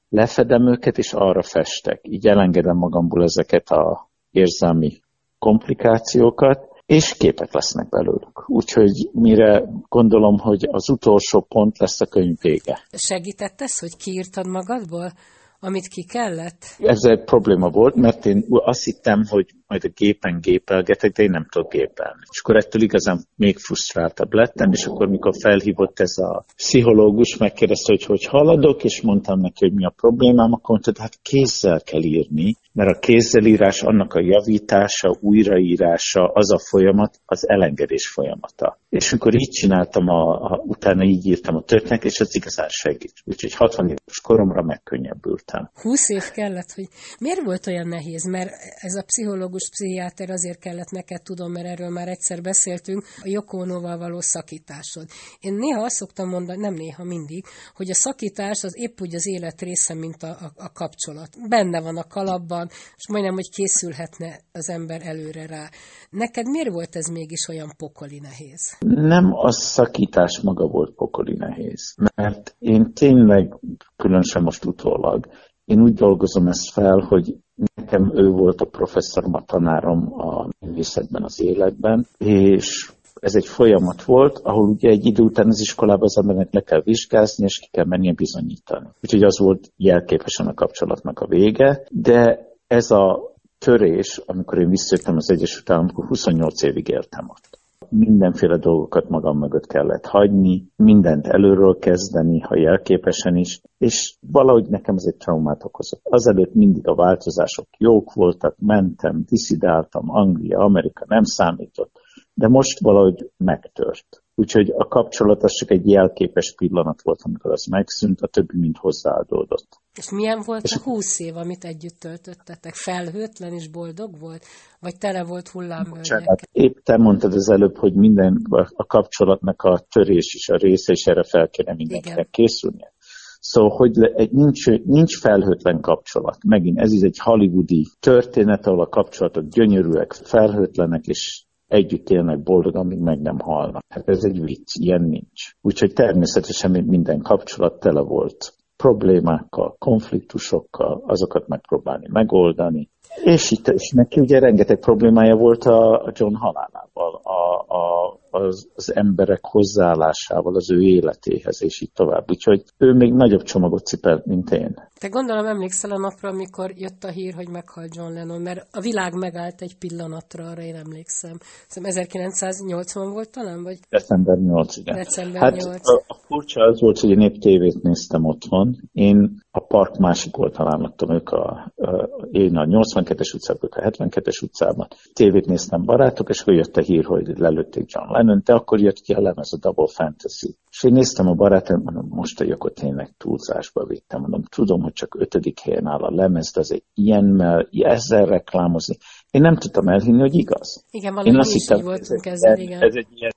lefedem 0.09 0.67
őket, 0.67 0.97
és 0.97 1.13
arra 1.13 1.41
festek. 1.41 1.99
Így 2.01 2.27
elengedem 2.27 2.77
magamból 2.77 3.23
ezeket 3.23 3.69
a 3.69 4.06
érzelmi 4.37 4.99
komplikációkat, 5.39 6.59
és 6.85 7.13
képek 7.17 7.53
lesznek 7.53 7.89
belőlük. 7.89 8.49
Úgyhogy 8.49 9.09
mire 9.11 9.63
gondolom, 9.89 10.37
hogy 10.37 10.67
az 10.71 10.89
utolsó 10.89 11.41
pont 11.41 11.77
lesz 11.77 12.01
a 12.01 12.05
könyv 12.05 12.37
vége. 12.41 12.79
Segített 12.91 13.61
ez, 13.61 13.79
hogy 13.79 13.97
kiírtad 13.97 14.47
magadból? 14.47 15.11
amit 15.59 15.87
ki 15.87 16.03
kellett? 16.03 16.65
Ez 16.79 17.03
egy 17.03 17.23
probléma 17.23 17.69
volt, 17.69 17.95
mert 17.95 18.25
én 18.25 18.45
azt 18.49 18.83
hittem, 18.83 19.23
hogy 19.29 19.45
majd 19.67 19.83
a 19.83 19.89
gépen 19.95 20.39
gépelgetek, 20.41 21.11
de 21.11 21.23
én 21.23 21.29
nem 21.29 21.47
tudok 21.49 21.71
gépelni. 21.71 22.21
És 22.31 22.39
akkor 22.39 22.55
ettől 22.55 22.81
igazán 22.81 23.25
még 23.35 23.57
frusztráltabb 23.57 24.33
lettem, 24.33 24.71
és 24.71 24.85
akkor 24.85 25.07
mikor 25.07 25.33
felhívott 25.41 25.99
ez 25.99 26.17
a 26.17 26.45
pszichológus, 26.55 27.37
megkérdezte, 27.37 27.91
hogy 27.93 28.03
hogy 28.03 28.25
haladok, 28.25 28.83
és 28.83 29.01
mondtam 29.01 29.39
neki, 29.39 29.65
hogy 29.65 29.73
mi 29.73 29.85
a 29.85 29.93
problémám, 29.95 30.53
akkor 30.53 30.69
mondta, 30.69 30.91
hogy 30.91 30.99
hát 30.99 31.19
kézzel 31.21 31.81
kell 31.81 32.03
írni, 32.03 32.55
mert 32.77 32.95
a 32.95 32.99
kézzelírás, 32.99 33.81
annak 33.81 34.13
a 34.13 34.21
javítása, 34.21 35.17
újraírása, 35.21 36.31
az 36.33 36.51
a 36.51 36.59
folyamat, 36.59 37.19
az 37.25 37.49
elengedés 37.49 38.07
folyamata. 38.07 38.79
És 38.89 39.11
amikor 39.11 39.33
így 39.33 39.49
csináltam, 39.49 40.07
a, 40.07 40.51
a, 40.51 40.63
utána 40.65 41.03
így 41.03 41.25
írtam 41.25 41.55
a 41.55 41.61
történet, 41.61 42.03
és 42.03 42.19
az 42.19 42.35
igazán 42.35 42.67
segít. 42.69 43.13
Úgyhogy 43.25 43.53
60 43.53 43.85
éves 43.85 44.21
koromra 44.21 44.63
megkönnyebbültem. 44.63 45.69
20 45.73 46.09
év 46.09 46.23
kellett, 46.33 46.71
hogy 46.75 46.87
miért 47.19 47.43
volt 47.43 47.67
olyan 47.67 47.87
nehéz? 47.87 48.25
Mert 48.25 48.49
ez 48.75 48.95
a 48.95 49.03
pszichológus, 49.03 49.56
pszichiáter 49.69 50.29
azért 50.29 50.59
kellett 50.59 50.89
neked, 50.89 51.21
tudom, 51.21 51.51
mert 51.51 51.65
erről 51.65 51.89
már 51.89 52.07
egyszer 52.07 52.41
beszéltünk, 52.41 53.03
a 53.21 53.27
Jokónóval 53.27 53.97
való 53.97 54.19
szakításod. 54.19 55.05
Én 55.39 55.53
néha 55.53 55.83
azt 55.83 55.95
szoktam 55.95 56.29
mondani, 56.29 56.61
nem 56.61 56.73
néha, 56.73 57.03
mindig, 57.03 57.45
hogy 57.75 57.89
a 57.89 57.93
szakítás 57.93 58.63
az 58.63 58.77
épp 58.77 59.01
úgy 59.01 59.15
az 59.15 59.27
élet 59.27 59.61
része, 59.61 59.93
mint 59.93 60.23
a, 60.23 60.27
a, 60.29 60.51
a 60.55 60.71
kapcsolat. 60.71 61.29
Benne 61.49 61.81
van 61.81 61.97
a 61.97 62.07
kalapban, 62.07 62.67
és 62.95 63.07
majdnem, 63.09 63.33
hogy 63.33 63.49
készülhetne 63.49 64.39
az 64.51 64.69
ember 64.69 65.01
előre 65.03 65.45
rá. 65.45 65.69
Neked 66.09 66.45
miért 66.45 66.71
volt 66.71 66.95
ez 66.95 67.07
mégis 67.07 67.47
olyan 67.47 67.71
pokoli 67.77 68.19
nehéz? 68.19 68.77
Nem 68.79 69.33
a 69.33 69.51
szakítás 69.51 70.39
maga 70.39 70.67
volt 70.67 70.95
pokoli 70.95 71.35
nehéz, 71.37 71.95
mert 72.15 72.55
én 72.59 72.93
tényleg, 72.93 73.53
különösen 73.95 74.43
most 74.43 74.65
utólag, 74.65 75.27
én 75.65 75.81
úgy 75.81 75.93
dolgozom 75.93 76.47
ezt 76.47 76.71
fel, 76.71 76.99
hogy 76.99 77.35
nekem 77.75 78.11
ő 78.15 78.29
volt 78.29 78.61
a 78.61 78.65
professzorom, 78.65 79.33
a 79.33 79.43
tanárom 79.45 80.13
a 80.21 80.47
művészetben, 80.59 81.23
az 81.23 81.41
életben, 81.41 82.07
és 82.17 82.91
ez 83.19 83.35
egy 83.35 83.45
folyamat 83.45 84.03
volt, 84.03 84.39
ahol 84.43 84.69
ugye 84.69 84.89
egy 84.89 85.05
idő 85.05 85.23
után 85.23 85.47
az 85.47 85.59
iskolában 85.59 86.03
az 86.03 86.17
embernek 86.17 86.53
le 86.53 86.61
kell 86.61 86.81
vizsgázni, 86.83 87.43
és 87.43 87.59
ki 87.59 87.67
kell 87.71 87.85
mennie 87.85 88.13
bizonyítani. 88.13 88.87
Úgyhogy 89.03 89.23
az 89.23 89.39
volt 89.39 89.71
jelképesen 89.77 90.47
a 90.47 90.53
kapcsolatnak 90.53 91.19
a 91.19 91.27
vége, 91.27 91.87
de 91.89 92.47
ez 92.67 92.91
a 92.91 93.33
törés, 93.57 94.21
amikor 94.25 94.57
én 94.57 94.69
visszajöttem 94.69 95.15
az 95.15 95.31
Egyesült 95.31 95.69
Államokból, 95.69 96.05
28 96.05 96.63
évig 96.63 96.87
éltem 96.87 97.29
ott. 97.29 97.59
Mindenféle 97.89 98.57
dolgokat 98.57 99.09
magam 99.09 99.37
mögött 99.37 99.67
kellett 99.67 100.05
hagyni, 100.05 100.67
mindent 100.75 101.27
előről 101.27 101.77
kezdeni, 101.77 102.39
ha 102.39 102.57
jelképesen 102.57 103.35
is, 103.35 103.61
és 103.77 104.17
valahogy 104.31 104.69
nekem 104.69 104.95
ez 104.95 105.05
egy 105.05 105.15
traumát 105.15 105.63
okozott. 105.63 106.01
Azelőtt 106.03 106.53
mindig 106.53 106.87
a 106.87 106.95
változások 106.95 107.67
jók 107.77 108.13
voltak, 108.13 108.55
mentem, 108.59 109.23
diszidáltam, 109.25 110.09
Anglia, 110.09 110.59
Amerika 110.59 111.05
nem 111.07 111.23
számított, 111.23 111.99
de 112.33 112.47
most 112.47 112.79
valahogy 112.79 113.31
megtört. 113.37 114.23
Úgyhogy 114.35 114.73
a 114.77 114.87
kapcsolat 114.87 115.43
az 115.43 115.51
csak 115.51 115.71
egy 115.71 115.89
jelképes 115.89 116.55
pillanat 116.55 117.01
volt, 117.01 117.21
amikor 117.21 117.51
az 117.51 117.65
megszűnt, 117.65 118.21
a 118.21 118.27
többi 118.27 118.57
mind 118.57 118.77
hozzáadódott. 118.77 119.81
És 119.97 120.11
milyen 120.11 120.41
volt 120.45 120.63
és 120.63 120.75
a 120.75 120.81
húsz 120.83 121.19
év, 121.19 121.35
amit 121.35 121.63
együtt 121.63 121.99
töltöttetek? 121.99 122.73
Felhőtlen 122.73 123.53
és 123.53 123.67
boldog 123.67 124.19
volt? 124.19 124.43
Vagy 124.79 124.97
tele 124.97 125.23
volt 125.23 125.47
hullámvölgyek? 125.47 126.41
Épp 126.51 126.77
te 126.83 126.97
mondtad 126.97 127.33
az 127.33 127.49
előbb, 127.49 127.77
hogy 127.77 127.93
minden 127.93 128.41
a 128.75 128.85
kapcsolatnak 128.85 129.61
a 129.61 129.79
törés 129.91 130.33
is 130.33 130.49
a 130.49 130.55
része, 130.55 130.91
és 130.91 131.05
erre 131.05 131.23
fel 131.23 131.49
kéne 131.49 131.73
mindenkinek 131.73 132.29
készülnie. 132.29 132.93
Szóval, 133.39 133.77
hogy 133.77 133.95
le, 133.95 134.07
egy, 134.15 134.31
nincs, 134.31 134.65
nincs 134.65 135.19
felhőtlen 135.19 135.81
kapcsolat. 135.81 136.37
Megint 136.43 136.79
ez 136.79 136.91
is 136.91 137.01
egy 137.01 137.17
hollywoodi 137.19 137.87
történet, 137.99 138.65
ahol 138.65 138.81
a 138.81 138.87
kapcsolatok 138.87 139.47
gyönyörűek, 139.47 140.13
felhőtlenek, 140.13 141.05
és 141.05 141.43
együtt 141.67 142.09
élnek 142.09 142.43
boldog, 142.43 142.75
amíg 142.75 142.99
meg 142.99 143.19
nem 143.19 143.39
halnak. 143.39 143.83
Hát 143.87 144.09
ez 144.09 144.23
egy 144.23 144.41
vicc, 144.41 144.75
ilyen 144.79 145.01
nincs. 145.01 145.51
Úgyhogy 145.61 145.93
természetesen 145.93 146.85
minden 146.85 147.21
kapcsolat 147.21 147.79
tele 147.79 148.01
volt 148.01 148.55
problémákkal, 148.77 149.75
konfliktusokkal, 149.79 151.03
azokat 151.05 151.47
megpróbálni 151.47 152.07
megoldani. 152.11 152.89
És 153.23 153.51
itt 153.51 153.67
és 153.67 153.91
neki 153.91 154.19
ugye 154.19 154.39
rengeteg 154.39 154.79
problémája 154.79 155.35
volt 155.35 155.65
a 155.65 156.11
John 156.13 156.33
halálával, 156.33 157.21
a, 157.23 157.73
a, 157.75 157.96
az, 158.29 158.69
az 158.75 158.95
emberek 158.95 159.39
hozzáállásával, 159.41 160.55
az 160.55 160.71
ő 160.71 160.81
életéhez, 160.81 161.63
és 161.63 161.81
így 161.81 161.91
tovább. 161.93 162.29
Úgyhogy 162.29 162.63
ő 162.77 162.93
még 162.93 163.13
nagyobb 163.13 163.43
csomagot 163.43 163.85
cipelt, 163.85 164.25
mint 164.25 164.51
én. 164.51 164.75
Te 164.99 165.07
gondolom 165.07 165.45
emlékszel 165.45 165.91
a 165.91 165.97
napra, 165.97 166.29
amikor 166.29 166.71
jött 166.75 167.03
a 167.03 167.09
hír, 167.09 167.33
hogy 167.33 167.49
meghalt 167.49 167.95
John 167.95 168.13
Lennon, 168.13 168.41
mert 168.41 168.67
a 168.71 168.81
világ 168.81 169.13
megállt 169.13 169.61
egy 169.61 169.77
pillanatra, 169.77 170.49
arra 170.49 170.61
én 170.61 170.75
emlékszem. 170.75 171.37
Szerintem 171.67 171.97
1980 171.97 173.11
volt 173.11 173.31
talán, 173.31 173.63
vagy? 173.63 173.77
December 173.89 174.37
8, 174.37 174.77
igen. 174.77 174.95
December 174.95 175.41
hát 175.41 175.55
8. 175.55 175.89
A, 175.89 176.03
a 176.07 176.15
furcsa 176.27 176.61
az 176.61 176.81
volt, 176.81 176.99
hogy 176.99 177.09
én 177.09 177.19
épp 177.19 177.35
tévét 177.35 177.81
néztem 177.81 178.25
otthon. 178.25 178.75
Én 178.91 179.41
a 179.51 179.59
park 179.59 179.97
másik 179.97 180.37
oldalán 180.37 180.79
laktam, 180.79 181.11
ők 181.11 181.29
a, 181.29 181.71
a, 181.75 181.89
én 182.31 182.55
a 182.55 182.65
82-es 182.65 183.35
utcában, 183.35 183.69
a 183.71 183.89
72-es 183.89 184.43
utcában. 184.43 184.87
Tévét 185.13 185.45
néztem 185.45 185.85
barátok, 185.85 186.29
és 186.29 186.41
akkor 186.41 186.53
jött 186.53 186.77
a 186.77 186.81
hír, 186.81 187.05
hogy 187.05 187.37
lelőtték 187.37 187.85
John 187.87 188.13
Lennon, 188.17 188.41
de 188.43 188.53
akkor 188.53 188.79
jött 188.79 188.99
ki 188.99 189.13
a 189.13 189.21
lemez, 189.21 189.53
a 189.53 189.57
Double 189.57 189.87
Fantasy. 189.87 190.55
És 190.71 190.83
én 190.83 190.91
néztem 190.91 191.27
a 191.27 191.33
barátom, 191.33 191.81
mondom, 191.83 192.07
most 192.09 192.39
a 192.39 192.45
akkor 192.51 192.71
tényleg 192.71 193.13
túlzásba 193.17 193.85
vittem. 193.85 194.21
Mondom, 194.21 194.43
tudom, 194.43 194.81
hogy 194.81 194.93
csak 194.93 195.15
ötödik 195.19 195.59
helyen 195.59 195.87
áll 195.87 195.99
a 195.99 196.15
lemez, 196.15 196.51
de 196.53 196.59
azért 196.59 196.83
ilyennel, 196.93 197.67
ezzel 197.71 198.25
reklámozni. 198.25 198.95
Én 199.31 199.41
nem 199.41 199.55
tudtam 199.55 199.87
elhinni, 199.87 200.19
hogy 200.19 200.35
igaz. 200.35 200.85
Igen, 200.91 201.13
valami 201.13 201.29
Én 201.29 201.37
azt 201.37 201.51
hittem, 201.51 201.81
voltunk 201.81 202.25
ez, 202.25 202.41
ezzel, 202.43 202.57
igen. 202.59 202.81
Ez 202.81 202.95
egy 202.95 203.07
ilyen, 203.13 203.31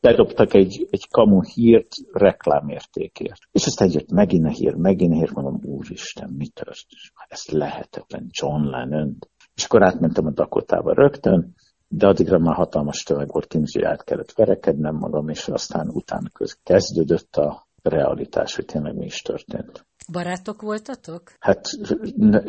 bedobtak 0.00 0.54
egy, 0.54 0.86
egy 0.90 1.08
kamu 1.10 1.42
hírt 1.42 1.92
reklámértékért. 2.12 3.40
És 3.52 3.66
aztán 3.66 3.90
jött 3.92 4.10
megint 4.10 4.46
a 4.46 4.50
hír, 4.50 4.74
megint 4.74 5.12
a 5.12 5.16
hír, 5.16 5.30
mondom, 5.34 5.60
úristen, 5.62 6.34
mi 6.38 6.48
történt? 6.48 7.12
Ez 7.28 7.42
lehetetlen, 7.50 8.26
John 8.30 8.64
Lennon. 8.64 9.18
És 9.54 9.64
akkor 9.64 9.82
átmentem 9.82 10.26
a 10.26 10.30
Dakotába 10.30 10.92
rögtön, 10.94 11.54
de 11.88 12.06
addigra 12.06 12.38
már 12.38 12.54
hatalmas 12.54 13.02
tömeg 13.02 13.28
volt 13.32 13.46
kint, 13.46 13.70
hogy 13.72 13.82
át 13.82 14.04
kellett 14.04 14.32
verekednem 14.32 14.94
magam, 14.94 15.28
és 15.28 15.48
aztán 15.48 15.88
utána 15.88 16.28
köz 16.32 16.58
kezdődött 16.62 17.36
a 17.36 17.66
realitás, 17.82 18.54
hogy 18.54 18.64
tényleg 18.64 18.96
mi 18.96 19.04
is 19.04 19.22
történt. 19.22 19.86
Barátok 20.12 20.62
voltatok? 20.62 21.22
Hát 21.38 21.68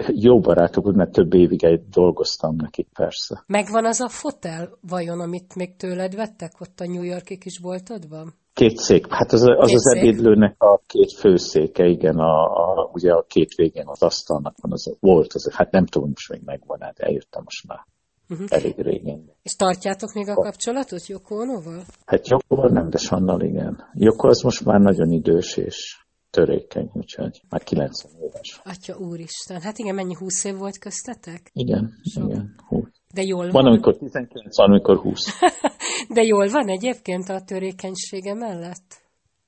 jó 0.08 0.40
barátok, 0.40 0.94
mert 0.94 1.12
több 1.12 1.34
évig 1.34 1.80
dolgoztam 1.90 2.56
nekik 2.56 2.88
persze. 2.94 3.44
Megvan 3.48 3.86
az 3.86 4.02
a 4.02 4.10
fotel 4.10 4.78
vajon, 4.82 5.20
amit 5.20 5.56
még 5.56 5.76
tőled 5.76 6.16
vettek 6.16 6.52
ott 6.60 6.80
a 6.80 6.86
New 6.86 7.04
Yorki 7.04 7.38
kis 7.38 7.60
boltodban? 7.60 8.34
Két 8.54 8.78
szék. 8.78 9.06
Hát 9.10 9.32
az 9.32 9.42
az, 9.42 9.74
az 9.74 9.96
ebédlőnek 9.96 10.64
a 10.64 10.82
két 10.88 11.14
főszéke, 11.14 11.86
igen, 11.86 12.18
a, 12.18 12.44
a, 12.44 12.90
ugye 12.94 13.12
a 13.12 13.26
két 13.28 13.54
végén 13.56 13.88
az 13.88 14.04
asztalnak 14.04 14.56
van, 14.62 14.72
az 14.72 14.96
volt, 15.00 15.34
az, 15.34 15.54
hát 15.54 15.72
nem 15.72 15.86
tudom, 15.86 16.10
most 16.10 16.30
még 16.30 16.42
megvan, 16.46 16.82
hát 16.82 17.00
eljöttem 17.00 17.42
most 17.44 17.68
már. 17.68 17.86
Uh-huh. 18.30 18.48
Elég 18.50 18.76
régen. 18.78 19.32
És 19.44 19.56
tartjátok 19.56 20.14
még 20.14 20.30
a 20.30 20.34
kapcsolatot 20.34 21.08
Joko 21.08 21.36
Onoval? 21.36 21.84
Hát 22.06 22.28
Jokóval 22.28 22.70
nem, 22.70 22.90
de 22.90 22.98
Sannal 22.98 23.42
igen. 23.42 23.84
Joko 23.94 24.28
az 24.28 24.42
most 24.42 24.66
már 24.66 24.80
nagyon 24.80 25.12
idős 25.12 25.58
és 25.58 26.06
törékeny, 26.30 26.90
úgyhogy 26.94 27.42
már 27.50 27.64
90 27.64 28.12
éves. 28.22 28.62
Atya 28.64 28.98
úristen, 28.98 29.62
hát 29.62 29.78
igen, 29.78 29.96
mennyi 29.96 30.16
20 30.20 30.44
év 30.44 30.56
volt 30.56 30.78
köztetek? 30.78 31.50
Igen, 31.54 31.94
Sok. 32.14 32.30
igen, 32.30 32.56
20. 32.68 32.84
De 33.14 33.22
jól 33.22 33.44
van. 33.44 33.52
Van, 33.52 33.66
amikor 33.66 33.98
19, 33.98 34.58
van, 34.58 34.70
amikor 34.70 34.98
20. 34.98 35.26
De 36.16 36.22
jól 36.22 36.48
van 36.48 36.68
egyébként 36.68 37.30
a 37.30 37.42
törékenysége 37.42 38.34
mellett? 38.34 39.05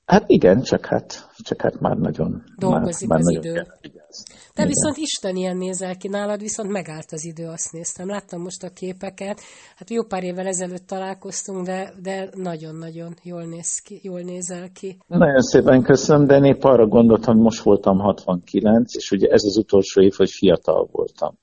Hát 0.08 0.24
igen, 0.26 0.62
csak 0.62 0.86
hát, 0.86 1.28
csak 1.36 1.60
hát 1.60 1.80
már 1.80 1.96
nagyon... 1.96 2.42
Dolgozik 2.58 3.08
már, 3.08 3.18
az 3.18 3.24
már 3.24 3.34
idő. 3.34 3.52
Kell, 3.52 3.64
Te 3.64 4.62
igen. 4.62 4.66
viszont 4.66 4.96
Isten 4.96 5.36
ilyen 5.36 5.56
nézel 5.56 5.96
ki 5.96 6.08
nálad, 6.08 6.40
viszont 6.40 6.70
megállt 6.70 7.12
az 7.12 7.24
idő, 7.24 7.46
azt 7.46 7.72
néztem. 7.72 8.08
Láttam 8.08 8.40
most 8.42 8.62
a 8.62 8.68
képeket. 8.68 9.40
Hát 9.76 9.90
jó 9.90 10.02
pár 10.02 10.22
évvel 10.22 10.46
ezelőtt 10.46 10.86
találkoztunk, 10.86 11.66
de, 11.66 11.92
de 12.02 12.28
nagyon-nagyon 12.34 13.14
jól, 13.22 13.44
néz 13.44 13.78
ki, 13.78 14.00
jól 14.02 14.20
nézel 14.20 14.68
ki. 14.72 14.98
Nagyon 15.06 15.40
szépen 15.40 15.82
köszönöm, 15.82 16.26
de 16.26 16.36
én 16.36 16.44
épp 16.44 16.62
arra 16.62 16.86
gondoltam, 16.86 17.34
hogy 17.34 17.42
most 17.42 17.62
voltam 17.62 17.98
69, 17.98 18.94
és 18.94 19.10
ugye 19.10 19.28
ez 19.28 19.44
az 19.44 19.56
utolsó 19.56 20.00
év, 20.00 20.12
hogy 20.16 20.30
fiatal 20.30 20.88
voltam 20.92 21.38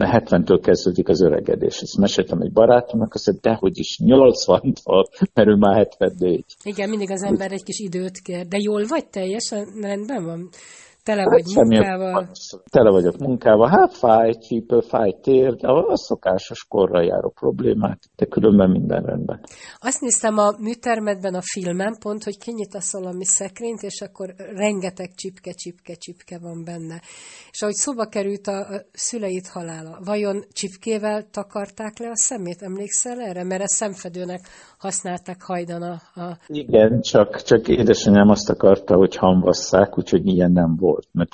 mert 0.00 0.28
70-től 0.28 0.60
kezdődik 0.62 1.08
az 1.08 1.22
öregedés. 1.22 1.80
Ezt 1.80 1.98
meséltem 1.98 2.40
egy 2.40 2.52
barátomnak, 2.52 3.14
azt 3.14 3.26
mondja, 3.26 3.50
dehogy 3.50 3.78
is 3.78 3.98
80-tól, 4.04 5.04
mert 5.34 5.48
ő 5.48 5.54
már 5.54 5.76
74. 5.76 6.44
Igen, 6.62 6.88
mindig 6.88 7.10
az 7.10 7.22
ember 7.22 7.52
egy 7.52 7.62
kis 7.62 7.78
időt 7.78 8.20
kér, 8.20 8.46
de 8.46 8.56
jól 8.60 8.84
vagy 8.88 9.06
teljesen 9.06 9.64
rendben 9.80 10.24
van? 10.24 10.48
Tele 11.10 11.24
vagy 11.24 11.54
hát, 11.54 11.64
munkával? 11.64 12.28
Tele 12.70 12.90
vagyok 12.90 13.18
munkával. 13.18 13.68
Hát 13.68 13.96
fáj, 13.96 14.32
csípő, 14.32 14.80
fáj 14.80 15.16
tér, 15.22 15.54
de 15.54 15.68
a 15.68 15.96
szokásos 15.96 16.64
korra 16.68 17.02
járó 17.02 17.30
problémák, 17.40 17.98
de 18.16 18.26
különben 18.26 18.70
minden 18.70 19.02
rendben. 19.02 19.40
Azt 19.78 20.00
néztem 20.00 20.38
a 20.38 20.54
műtermetben 20.58 21.34
a 21.34 21.40
filmen 21.42 21.96
pont, 22.00 22.24
hogy 22.24 22.38
kinyitasz 22.38 22.92
valami 22.92 23.24
szekrényt, 23.24 23.82
és 23.82 24.00
akkor 24.00 24.34
rengeteg 24.54 25.10
csipke, 25.14 25.52
csipke, 25.52 25.94
csipke 25.94 26.38
van 26.38 26.64
benne. 26.64 27.00
És 27.50 27.62
ahogy 27.62 27.74
szóba 27.74 28.04
került 28.04 28.46
a, 28.46 28.58
a 28.58 28.82
szüleid 28.92 29.46
halála, 29.46 29.98
vajon 30.04 30.44
csipkével 30.52 31.24
takarták 31.30 31.98
le 31.98 32.08
a 32.08 32.16
szemét? 32.16 32.62
Emlékszel 32.62 33.20
erre? 33.20 33.44
Mert 33.44 33.62
ezt 33.62 33.74
szemfedőnek 33.74 34.40
használták 34.78 35.42
hajdan 35.42 35.82
a... 35.82 36.20
a... 36.20 36.38
Igen, 36.46 37.00
csak, 37.00 37.42
csak 37.42 37.68
édesanyám 37.68 38.28
azt 38.28 38.50
akarta, 38.50 38.96
hogy 38.96 39.16
hamvasszák, 39.16 39.98
úgyhogy 39.98 40.26
ilyen 40.26 40.52
nem 40.52 40.76
volt, 40.76 40.99
mert 41.12 41.30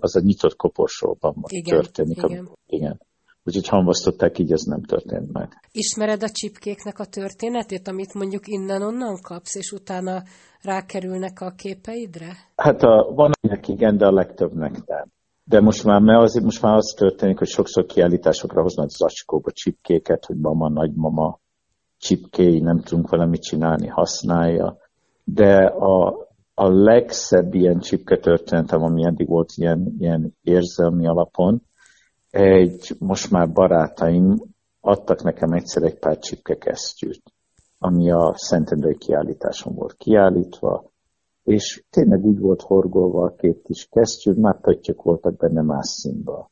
az 0.00 0.16
a 0.16 0.20
nyitott 0.20 0.56
koporsóban 0.56 1.34
igen, 1.46 1.80
történik. 1.80 2.22
Igen. 2.22 2.44
A, 2.44 2.52
igen. 2.66 3.00
Úgyhogy 3.44 3.68
hamvasztották, 3.68 4.38
így 4.38 4.52
ez 4.52 4.62
nem 4.62 4.82
történt 4.82 5.32
meg. 5.32 5.52
Ismered 5.72 6.22
a 6.22 6.28
csipkéknek 6.28 6.98
a 6.98 7.04
történetét, 7.04 7.88
amit 7.88 8.14
mondjuk 8.14 8.46
innen-onnan 8.46 9.20
kapsz, 9.22 9.54
és 9.54 9.72
utána 9.72 10.22
rákerülnek 10.60 11.40
a 11.40 11.50
képeidre? 11.50 12.36
Hát 12.56 12.82
a, 12.82 13.12
van 13.14 13.30
akinek 13.30 13.68
igen, 13.68 13.96
de 13.96 14.06
a 14.06 14.12
legtöbbnek 14.12 14.84
nem. 14.86 15.10
De 15.44 15.60
most 15.60 15.84
már, 15.84 16.00
mert 16.00 16.22
azért 16.22 16.44
most 16.44 16.62
már 16.62 16.74
az 16.76 16.94
történik, 16.96 17.38
hogy 17.38 17.48
sokszor 17.48 17.86
kiállításokra 17.86 18.62
hoznak 18.62 18.90
zacskóba 18.90 19.50
csipkéket, 19.50 20.24
hogy 20.24 20.36
mama, 20.36 20.68
nagymama 20.68 21.40
csipkéi, 21.98 22.60
nem 22.60 22.80
tudunk 22.80 23.10
vele 23.10 23.26
mit 23.26 23.42
csinálni, 23.42 23.86
használja. 23.86 24.76
De 25.24 25.64
a, 25.64 26.16
a 26.54 26.68
legszebb 26.68 27.54
ilyen 27.54 27.78
csipke 27.78 28.16
történetem, 28.16 28.82
ami 28.82 29.04
eddig 29.04 29.28
volt 29.28 29.52
ilyen, 29.56 29.94
ilyen 29.98 30.36
érzelmi 30.42 31.06
alapon, 31.06 31.62
egy 32.30 32.96
most 32.98 33.30
már 33.30 33.52
barátaim 33.52 34.42
adtak 34.80 35.22
nekem 35.22 35.52
egyszer 35.52 35.82
egy 35.82 35.98
pár 35.98 36.18
csipke 36.18 36.56
kesztyűt, 36.56 37.22
ami 37.78 38.10
a 38.10 38.34
Szentendrei 38.36 38.96
kiállításon 38.96 39.74
volt 39.74 39.96
kiállítva, 39.96 40.90
és 41.42 41.84
tényleg 41.90 42.24
úgy 42.24 42.38
volt 42.38 42.62
horgolva 42.62 43.24
a 43.24 43.34
két 43.34 43.62
kis 43.62 43.88
kesztyű, 43.90 44.32
már 44.32 44.60
pöttyök 44.60 45.02
voltak 45.02 45.36
benne 45.36 45.62
más 45.62 45.86
színben. 45.86 46.50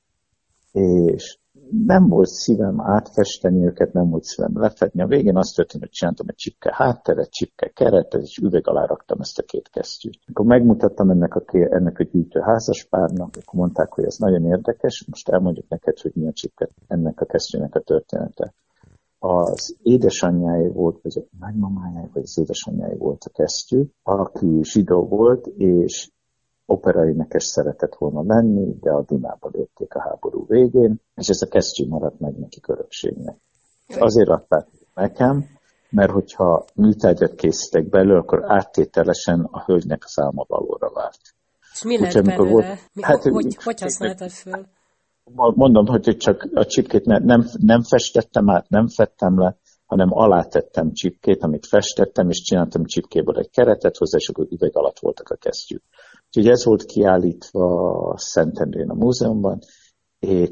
És 0.73 1.39
nem 1.87 2.09
volt 2.09 2.29
szívem 2.29 2.81
átfesteni 2.81 3.67
őket, 3.67 3.93
nem 3.93 4.11
volt 4.11 4.23
szívem 4.23 4.59
lefedni. 4.59 5.03
A 5.03 5.07
végén 5.07 5.37
azt 5.37 5.55
történt, 5.55 5.83
hogy 5.83 5.93
csináltam 5.93 6.27
egy 6.29 6.35
csipke 6.35 6.75
hátteret, 6.75 7.31
csipke 7.31 7.69
keretet, 7.69 8.23
és 8.23 8.37
üveg 8.37 8.69
alá 8.69 8.85
raktam 8.85 9.21
ezt 9.21 9.39
a 9.39 9.43
két 9.43 9.69
kesztyűt. 9.69 10.19
Akkor 10.27 10.47
megmutattam 10.47 11.11
ennek 11.11 11.35
a, 11.35 11.43
ennek 11.53 11.99
a 11.99 12.05
gyűjtő 12.05 12.41
házaspárnak, 12.41 13.37
akkor 13.41 13.61
mondták, 13.61 13.93
hogy 13.93 14.05
ez 14.05 14.17
nagyon 14.17 14.45
érdekes, 14.45 15.05
most 15.11 15.29
elmondjuk 15.29 15.69
neked, 15.69 15.99
hogy 15.99 16.13
mi 16.15 16.27
a 16.27 16.33
csipke 16.33 16.69
ennek 16.87 17.21
a 17.21 17.25
kesztyűnek 17.25 17.75
a 17.75 17.81
története. 17.81 18.55
Az 19.19 19.77
édesanyjáé 19.83 20.69
volt, 20.69 21.01
vagy 21.03 21.19
a 21.19 21.37
nagymamájáé, 21.41 22.09
vagy 22.13 22.23
az 22.23 22.39
édesanyjáé 22.39 22.97
volt 22.97 23.25
a 23.25 23.31
kesztyű, 23.31 23.85
aki 24.03 24.59
zsidó 24.63 25.07
volt, 25.07 25.47
és 25.47 26.11
operaénekes 26.71 27.45
szeretett 27.45 27.95
volna 27.95 28.35
lenni, 28.35 28.75
de 28.81 28.91
a 28.91 29.03
Dunába 29.03 29.51
lőtték 29.53 29.95
a 29.95 30.01
háború 30.01 30.47
végén, 30.47 31.01
és 31.15 31.29
ez 31.29 31.43
a 31.43 31.47
kesztyű 31.49 31.87
maradt 31.89 32.21
meg 32.21 32.39
neki 32.39 32.61
örökségnek. 32.67 33.37
Azért 33.99 34.29
adták 34.29 34.67
nekem, 34.95 35.45
mert 35.91 36.11
hogyha 36.11 36.65
műtárgyat 36.75 37.35
készítek 37.35 37.89
belőle, 37.89 38.19
akkor 38.19 38.45
áttételesen 38.47 39.49
a 39.51 39.65
hölgynek 39.65 40.03
az 40.05 40.19
álma 40.19 40.45
valóra 40.49 40.91
vált. 40.93 41.21
És 41.73 41.83
mi 41.83 42.01
lett 42.01 42.25
belőle? 42.25 42.51
Volt, 42.51 42.67
mi, 42.93 43.03
hát, 43.03 43.23
hogy, 43.23 43.57
hogy 43.65 43.81
használtad 43.81 44.31
föl? 44.31 44.67
Mondom, 45.35 45.87
hogy 45.87 46.17
csak 46.17 46.49
a 46.55 46.65
csipkét 46.65 47.05
ne, 47.05 47.19
nem, 47.19 47.45
nem 47.59 47.83
festettem 47.83 48.51
át, 48.51 48.69
nem 48.69 48.89
fettem 48.89 49.39
le, 49.39 49.57
hanem 49.87 50.09
alátettem 50.13 50.93
csipkét, 50.93 51.43
amit 51.43 51.67
festettem, 51.67 52.29
és 52.29 52.43
csináltam 52.43 52.85
csipkéből 52.85 53.39
egy 53.39 53.51
keretet 53.51 53.97
hozzá, 53.97 54.17
és 54.17 54.29
akkor 54.29 54.47
üveg 54.51 54.77
alatt 54.77 54.99
voltak 54.99 55.29
a 55.29 55.37
kesztyűk. 55.37 55.83
Úgyhogy 56.33 56.53
ez 56.53 56.65
volt 56.65 56.85
kiállítva 56.85 58.15
Szentendrén 58.17 58.91
a 58.91 58.95
múzeumban, 58.95 59.59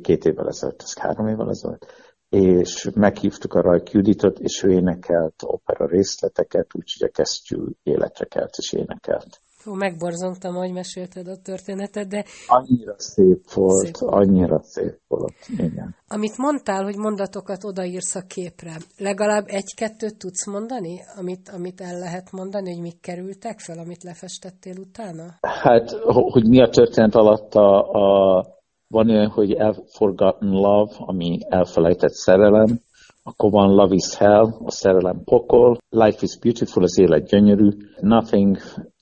két 0.00 0.24
évvel 0.24 0.48
ezelőtt, 0.48 0.82
ez 0.82 0.98
három 0.98 1.26
évvel 1.26 1.48
ezelőtt, 1.48 1.86
és 2.28 2.90
meghívtuk 2.94 3.54
a 3.54 3.60
Rajk 3.60 3.90
Juditot, 3.90 4.38
és 4.38 4.62
ő 4.62 4.70
énekelt 4.70 5.42
opera 5.42 5.86
részleteket, 5.86 6.66
úgyhogy 6.74 7.08
a 7.08 7.12
kesztyű 7.12 7.56
életre 7.82 8.24
kelt 8.24 8.54
és 8.56 8.72
énekelt. 8.72 9.40
Hú, 9.64 9.74
megborzongtam, 9.74 10.54
ahogy 10.54 10.72
mesélted 10.72 11.28
a 11.28 11.36
történetet, 11.36 12.08
de... 12.08 12.24
Annyira 12.46 12.94
szép 12.96 13.52
volt, 13.54 13.84
szép 13.84 13.96
volt. 13.98 14.14
annyira 14.14 14.62
szép 14.62 14.98
volt, 15.08 15.34
igen. 15.48 15.94
Amit 16.08 16.36
mondtál, 16.36 16.84
hogy 16.84 16.96
mondatokat 16.96 17.64
odaírsz 17.64 18.14
a 18.14 18.22
képre, 18.26 18.76
legalább 18.96 19.44
egy-kettőt 19.46 20.18
tudsz 20.18 20.46
mondani, 20.46 21.00
amit, 21.16 21.48
amit 21.48 21.80
el 21.80 21.98
lehet 21.98 22.32
mondani, 22.32 22.72
hogy 22.72 22.82
mik 22.82 23.00
kerültek 23.00 23.58
fel, 23.58 23.78
amit 23.78 24.02
lefestettél 24.02 24.78
utána? 24.78 25.24
Hát, 25.40 25.90
hogy 26.32 26.48
mi 26.48 26.62
a 26.62 26.68
történet 26.68 27.14
alatt 27.14 27.54
a, 27.54 27.78
a 27.78 28.46
van 28.88 29.10
olyan, 29.10 29.30
hogy 29.30 29.56
Forgotten 29.86 30.48
Love, 30.48 30.92
ami 30.96 31.38
elfelejtett 31.48 32.12
szerelem, 32.12 32.80
akkor 33.22 33.50
van 33.50 33.74
Love 33.74 33.94
is 33.94 34.16
Hell, 34.16 34.44
a 34.64 34.70
szerelem 34.70 35.24
pokol, 35.24 35.78
Life 35.88 36.18
is 36.20 36.38
Beautiful, 36.38 36.82
az 36.82 36.98
élet 36.98 37.28
gyönyörű, 37.28 37.68
Nothing, 38.00 38.56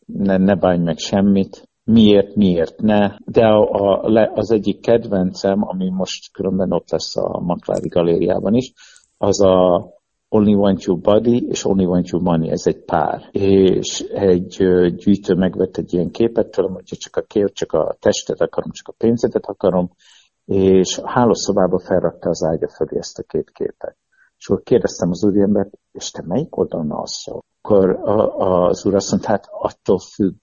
ne, 0.06 0.36
ne 0.36 0.54
bánj 0.54 0.82
meg 0.82 0.98
semmit, 0.98 1.68
miért, 1.84 2.34
miért 2.34 2.80
ne, 2.80 3.16
de 3.24 3.46
a, 3.46 3.70
a, 3.70 4.30
az 4.34 4.50
egyik 4.50 4.80
kedvencem, 4.80 5.62
ami 5.62 5.90
most 5.90 6.32
különben 6.32 6.72
ott 6.72 6.90
lesz 6.90 7.16
a 7.16 7.40
Maklári 7.40 7.88
galériában 7.88 8.54
is, 8.54 8.72
az 9.18 9.40
a 9.40 9.88
Only 10.28 10.54
Want 10.54 10.82
Your 10.82 11.00
Body 11.00 11.46
és 11.48 11.64
Only 11.64 11.84
Want 11.84 12.08
Your 12.08 12.24
Money, 12.24 12.50
ez 12.50 12.66
egy 12.66 12.84
pár. 12.84 13.28
És 13.30 14.00
egy 14.00 14.56
gyűjtő 14.96 15.34
megvett 15.34 15.76
egy 15.76 15.94
ilyen 15.94 16.10
képet 16.10 16.50
tőlem, 16.50 16.72
hogy 16.72 16.84
csak 16.84 17.16
a 17.16 17.22
kép, 17.22 17.52
csak 17.52 17.72
a 17.72 17.96
testet 18.00 18.40
akarom, 18.40 18.70
csak 18.70 18.88
a 18.88 18.94
pénzedet 18.98 19.46
akarom, 19.46 19.90
és 20.44 21.00
hálószobába 21.04 21.78
felrakta 21.78 22.28
az 22.28 22.44
ágya 22.44 22.68
fölé 22.68 22.98
ezt 22.98 23.18
a 23.18 23.22
két 23.22 23.50
képet. 23.50 23.96
És 24.38 24.48
akkor 24.48 24.62
kérdeztem 24.62 25.10
az 25.10 25.24
úriembert, 25.24 25.70
és 25.92 26.10
te 26.10 26.22
melyik 26.26 26.56
oldalon 26.56 26.90
alszol? 26.90 27.44
Akkor 27.60 27.90
a, 27.90 28.68
az 28.68 28.86
úr 28.86 28.94
azt 28.94 29.10
mondta, 29.10 29.28
hát 29.28 29.48
attól 29.50 29.98
függ. 29.98 30.34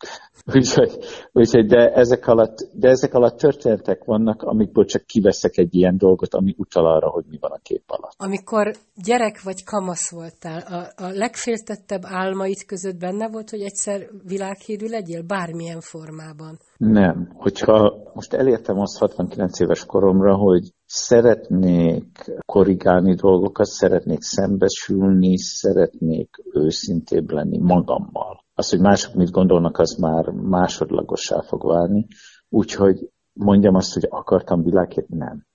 úgyhogy, 0.56 0.98
úgyhogy 1.32 1.66
de, 1.66 1.94
ezek 1.94 2.28
alatt, 2.28 2.58
de 2.74 2.90
ezek 2.90 3.14
alatt 3.14 3.38
történetek 3.38 4.04
vannak, 4.04 4.42
amikből 4.42 4.86
csak 4.86 5.06
kiveszek 5.06 5.58
egy 5.58 5.76
ilyen 5.76 5.98
dolgot, 5.98 6.34
ami 6.34 6.56
utal 6.58 6.86
arra, 6.86 7.10
hogy 7.10 7.24
mi 7.30 7.38
van 7.40 7.52
a 7.52 7.60
kép 7.62 7.84
alatt. 7.86 8.14
Amikor 8.18 8.76
gyerek 8.96 9.42
vagy 9.44 9.64
kamasz 9.64 10.12
voltál, 10.12 10.60
a, 10.60 11.04
a 11.04 11.08
legféltettebb 11.08 12.02
álmaid 12.04 12.66
között 12.66 12.98
benne 12.98 13.30
volt, 13.30 13.50
hogy 13.50 13.62
egyszer 13.62 14.10
világhírű 14.28 14.88
legyél 14.88 15.22
bármilyen 15.24 15.80
formában? 15.80 16.60
Nem. 16.78 17.34
Hogyha 17.36 17.98
most 18.14 18.34
elértem 18.34 18.80
azt 18.80 18.98
69 18.98 19.60
éves 19.60 19.86
koromra, 19.86 20.36
hogy 20.36 20.74
szeretnék 20.96 22.32
korrigálni 22.46 23.16
dolgokat, 23.16 23.66
szeretnék 23.66 24.22
szembesülni, 24.22 25.38
szeretnék 25.38 26.30
őszintébb 26.52 27.32
lenni 27.32 27.58
magammal. 27.58 28.46
Az, 28.54 28.70
hogy 28.70 28.80
mások 28.80 29.14
mit 29.14 29.32
gondolnak, 29.32 29.80
az 29.80 29.96
már 29.96 30.26
másodlagossá 30.30 31.42
fog 31.42 31.66
válni. 31.66 32.08
Úgyhogy 32.50 33.10
mondjam 33.34 33.76
azt, 33.76 33.94
hogy 33.94 34.08
akartam 34.10 34.64
világét, 34.64 35.08
nem 35.08 35.46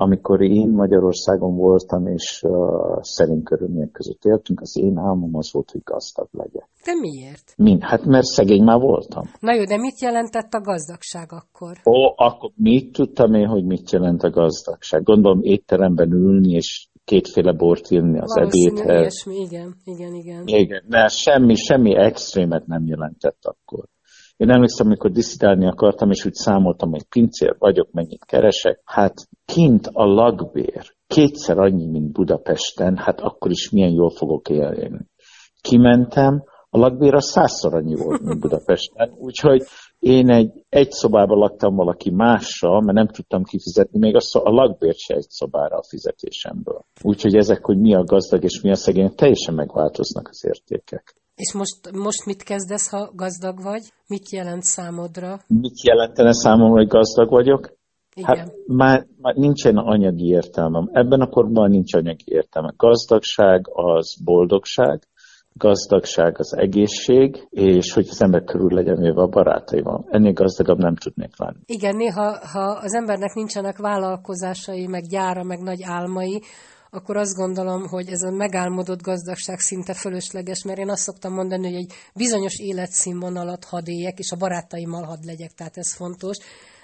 amikor 0.00 0.40
én 0.42 0.68
Magyarországon 0.68 1.56
voltam, 1.56 2.06
és 2.06 2.42
uh, 2.42 2.98
szerint 3.00 3.44
körülmények 3.44 3.90
között 3.90 4.24
éltünk, 4.24 4.60
az 4.60 4.76
én 4.78 4.98
álmom 4.98 5.36
az 5.36 5.52
volt, 5.52 5.70
hogy 5.70 5.80
gazdag 5.84 6.28
legyek. 6.30 6.68
De 6.84 6.92
miért? 7.00 7.54
Mind? 7.56 7.82
Hát 7.82 8.04
mert 8.04 8.24
szegény 8.24 8.62
már 8.62 8.78
voltam. 8.78 9.22
Na 9.40 9.54
jó, 9.54 9.64
de 9.64 9.76
mit 9.76 10.00
jelentett 10.00 10.52
a 10.52 10.60
gazdagság 10.60 11.28
akkor? 11.32 11.76
Ó, 11.84 12.12
akkor 12.16 12.50
mit 12.54 12.92
tudtam 12.92 13.34
én, 13.34 13.46
hogy 13.46 13.64
mit 13.64 13.90
jelent 13.90 14.22
a 14.22 14.30
gazdagság? 14.30 15.02
Gondolom 15.02 15.42
étteremben 15.42 16.12
ülni, 16.12 16.52
és 16.52 16.88
kétféle 17.04 17.52
bort 17.52 17.90
írni 17.90 18.18
az 18.18 18.36
ebédhez. 18.36 19.00
Ilyesmi, 19.00 19.34
igen, 19.34 19.74
igen, 19.84 20.14
igen. 20.14 20.42
Igen, 20.46 20.84
de 20.88 21.08
semmi, 21.08 21.54
semmi 21.54 21.96
extrémet 21.96 22.66
nem 22.66 22.86
jelentett 22.86 23.40
akkor. 23.40 23.84
Én 24.40 24.50
emlékszem, 24.50 24.86
amikor 24.86 25.10
diszidálni 25.10 25.66
akartam, 25.66 26.10
és 26.10 26.24
úgy 26.24 26.32
számoltam, 26.32 26.90
hogy 26.90 27.04
pincér 27.08 27.56
vagyok, 27.58 27.92
mennyit 27.92 28.24
keresek. 28.24 28.80
Hát 28.84 29.14
kint 29.44 29.88
a 29.92 30.04
lakbér 30.04 30.94
kétszer 31.06 31.58
annyi, 31.58 31.86
mint 31.86 32.12
Budapesten, 32.12 32.96
hát 32.96 33.20
akkor 33.20 33.50
is 33.50 33.70
milyen 33.70 33.90
jól 33.90 34.10
fogok 34.10 34.48
élni. 34.48 35.06
Kimentem, 35.60 36.44
a 36.70 36.78
lakbér 36.78 37.14
a 37.14 37.20
százszor 37.20 37.74
annyi 37.74 37.94
volt, 37.94 38.22
mint 38.22 38.40
Budapesten, 38.40 39.14
úgyhogy 39.26 39.62
én 39.98 40.30
egy, 40.30 40.52
egy 40.68 40.90
szobában 40.90 41.38
laktam 41.38 41.74
valaki 41.74 42.10
mással, 42.10 42.80
mert 42.80 42.96
nem 42.96 43.08
tudtam 43.08 43.42
kifizetni 43.42 43.98
még 43.98 44.16
a, 44.16 44.20
a 44.32 44.50
lakbért 44.50 44.98
se 44.98 45.14
egy 45.14 45.28
szobára 45.28 45.76
a 45.76 45.84
fizetésemből. 45.88 46.84
Úgyhogy 47.02 47.36
ezek, 47.36 47.64
hogy 47.64 47.78
mi 47.78 47.94
a 47.94 48.04
gazdag 48.04 48.44
és 48.44 48.60
mi 48.60 48.70
a 48.70 48.74
szegény, 48.74 49.14
teljesen 49.14 49.54
megváltoznak 49.54 50.28
az 50.28 50.44
értékek. 50.44 51.19
És 51.42 51.52
most, 51.52 51.92
most 51.92 52.26
mit 52.26 52.42
kezdesz, 52.42 52.90
ha 52.90 53.10
gazdag 53.14 53.62
vagy? 53.62 53.84
Mit 54.06 54.30
jelent 54.30 54.62
számodra? 54.62 55.38
Mit 55.46 55.82
jelentene 55.82 56.32
számomra, 56.32 56.78
hogy 56.78 56.88
gazdag 56.88 57.30
vagyok? 57.30 57.72
Igen. 58.14 58.36
Hát 58.36 58.52
már, 58.66 59.06
már 59.20 59.34
nincsen 59.34 59.76
anyagi 59.76 60.26
értelmem. 60.26 60.88
Ebben 60.92 61.20
a 61.20 61.28
korban 61.28 61.70
nincs 61.70 61.94
anyagi 61.94 62.24
értelme. 62.24 62.72
Gazdagság 62.76 63.68
az 63.72 64.16
boldogság, 64.24 65.02
gazdagság 65.52 66.38
az 66.38 66.56
egészség, 66.56 67.46
és 67.50 67.92
hogy 67.92 68.06
az 68.10 68.22
ember 68.22 68.44
körül 68.44 68.74
legyen 68.74 69.00
véve 69.00 69.22
a 69.22 69.26
barátaival. 69.26 70.04
Ennél 70.08 70.32
gazdagabb 70.32 70.78
nem 70.78 70.94
tudnék 70.94 71.38
lenni. 71.38 71.60
Igen, 71.66 71.96
néha 71.96 72.38
ha 72.52 72.78
az 72.82 72.94
embernek 72.94 73.34
nincsenek 73.34 73.78
vállalkozásai, 73.78 74.86
meg 74.86 75.02
gyára, 75.08 75.42
meg 75.42 75.60
nagy 75.60 75.82
álmai, 75.82 76.42
akkor 76.90 77.16
azt 77.16 77.34
gondolom, 77.34 77.86
hogy 77.86 78.08
ez 78.08 78.22
a 78.22 78.30
megálmodott 78.30 79.02
gazdagság 79.02 79.58
szinte 79.58 79.94
fölösleges, 79.94 80.62
mert 80.62 80.78
én 80.78 80.90
azt 80.90 81.02
szoktam 81.02 81.32
mondani, 81.32 81.66
hogy 81.66 81.76
egy 81.76 81.92
bizonyos 82.14 82.58
életszínvonalat 82.58 83.64
hadd 83.64 83.88
éljek, 83.88 84.18
és 84.18 84.30
a 84.30 84.36
barátaimmal 84.36 85.02
hadd 85.02 85.24
legyek, 85.24 85.52
tehát 85.52 85.76
ez 85.76 85.94
fontos. 85.94 86.36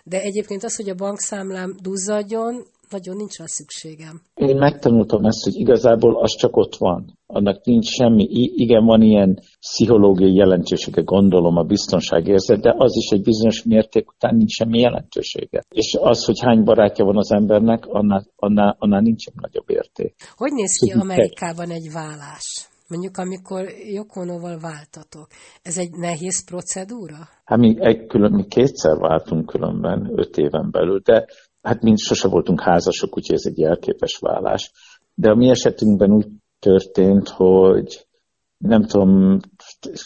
De 0.05 0.21
egyébként 0.21 0.65
az, 0.65 0.77
hogy 0.77 0.89
a 0.89 0.95
bankszámlám 0.95 1.77
duzzadjon, 1.81 2.67
nagyon 2.91 3.17
nincs 3.17 3.39
rá 3.39 3.45
szükségem. 3.47 4.21
Én 4.35 4.57
megtanultam 4.57 5.25
ezt, 5.25 5.45
hogy 5.45 5.55
igazából 5.55 6.23
az 6.23 6.37
csak 6.37 6.57
ott 6.57 6.77
van. 6.77 7.19
Annak 7.27 7.65
nincs 7.65 7.87
semmi, 7.87 8.27
igen, 8.55 8.85
van 8.85 9.03
ilyen 9.03 9.41
pszichológiai 9.61 10.35
jelentősége, 10.35 11.03
gondolom, 11.03 11.57
a 11.57 11.63
biztonságérzet, 11.63 12.61
de 12.61 12.75
az 12.77 12.97
is 12.97 13.09
egy 13.11 13.23
bizonyos 13.23 13.63
mérték 13.63 14.09
után 14.09 14.37
nincs 14.37 14.53
semmi 14.53 14.79
jelentősége. 14.79 15.63
És 15.69 15.97
az, 16.01 16.25
hogy 16.25 16.41
hány 16.41 16.65
barátja 16.65 17.05
van 17.05 17.17
az 17.17 17.33
embernek, 17.33 17.87
annál, 17.87 18.27
annál, 18.37 18.77
annál 18.79 19.01
nincs 19.01 19.25
nagyobb 19.35 19.71
érték. 19.71 20.15
Hogy 20.37 20.53
néz 20.53 20.79
ki 20.79 20.91
Amerikában 20.91 21.71
egy 21.71 21.91
vállás? 21.93 22.69
Mondjuk, 22.89 23.17
amikor 23.17 23.65
Jokonóval 23.93 24.59
váltatok, 24.59 25.27
ez 25.63 25.79
egy 25.79 25.91
nehéz 25.91 26.45
procedúra? 26.45 27.29
Hát 27.45 27.59
mi, 27.59 27.77
egy 27.79 28.07
külön, 28.07 28.33
mi 28.33 28.47
kétszer 28.47 28.97
váltunk 28.97 29.47
különben, 29.47 30.13
öt 30.15 30.37
éven 30.37 30.71
belül, 30.71 31.01
de 31.05 31.27
hát 31.67 31.83
mi 31.83 31.97
sose 31.97 32.29
voltunk 32.29 32.61
házasok, 32.61 33.17
úgyhogy 33.17 33.37
ez 33.37 33.47
egy 33.47 33.59
jelképes 33.59 34.19
vállás. 34.21 34.73
De 35.15 35.31
a 35.31 35.35
mi 35.35 35.49
esetünkben 35.49 36.13
úgy 36.13 36.27
történt, 36.59 37.29
hogy 37.29 38.07
nem 38.57 38.83
tudom, 38.83 39.39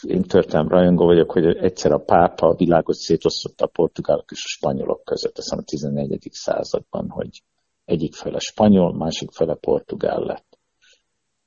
én 0.03 0.23
történelem 0.23 0.69
rajongó 0.69 1.05
vagyok, 1.05 1.31
hogy 1.33 1.45
egyszer 1.45 1.93
a 1.93 1.99
pápa 1.99 2.47
a 2.47 2.55
világot 2.55 2.95
szétosztotta 2.95 3.65
a 3.65 3.71
portugálok 3.73 4.31
és 4.31 4.45
a 4.45 4.49
spanyolok 4.49 5.05
között, 5.05 5.39
azt 5.39 5.53
a 5.53 5.63
14. 5.63 6.29
században, 6.31 7.09
hogy 7.09 7.43
egyik 7.85 8.15
fele 8.15 8.39
spanyol, 8.39 8.97
másik 8.97 9.31
fele 9.31 9.55
portugál 9.55 10.21
lett. 10.21 10.59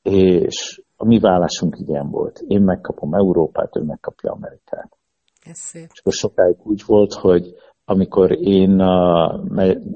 És 0.02 0.82
a 0.96 1.06
mi 1.06 1.20
vállásunk 1.20 1.78
ilyen 1.80 2.10
volt. 2.10 2.40
Én 2.48 2.62
megkapom 2.62 3.14
Európát, 3.14 3.76
ő 3.76 3.82
megkapja 3.82 4.32
Amerikát. 4.32 4.98
Ez 5.46 5.58
szép. 5.58 5.90
És 5.94 6.00
akkor 6.00 6.14
sokáig 6.14 6.56
úgy 6.64 6.84
volt, 6.86 7.14
hogy 7.14 7.54
amikor 7.86 8.32
én, 8.32 8.70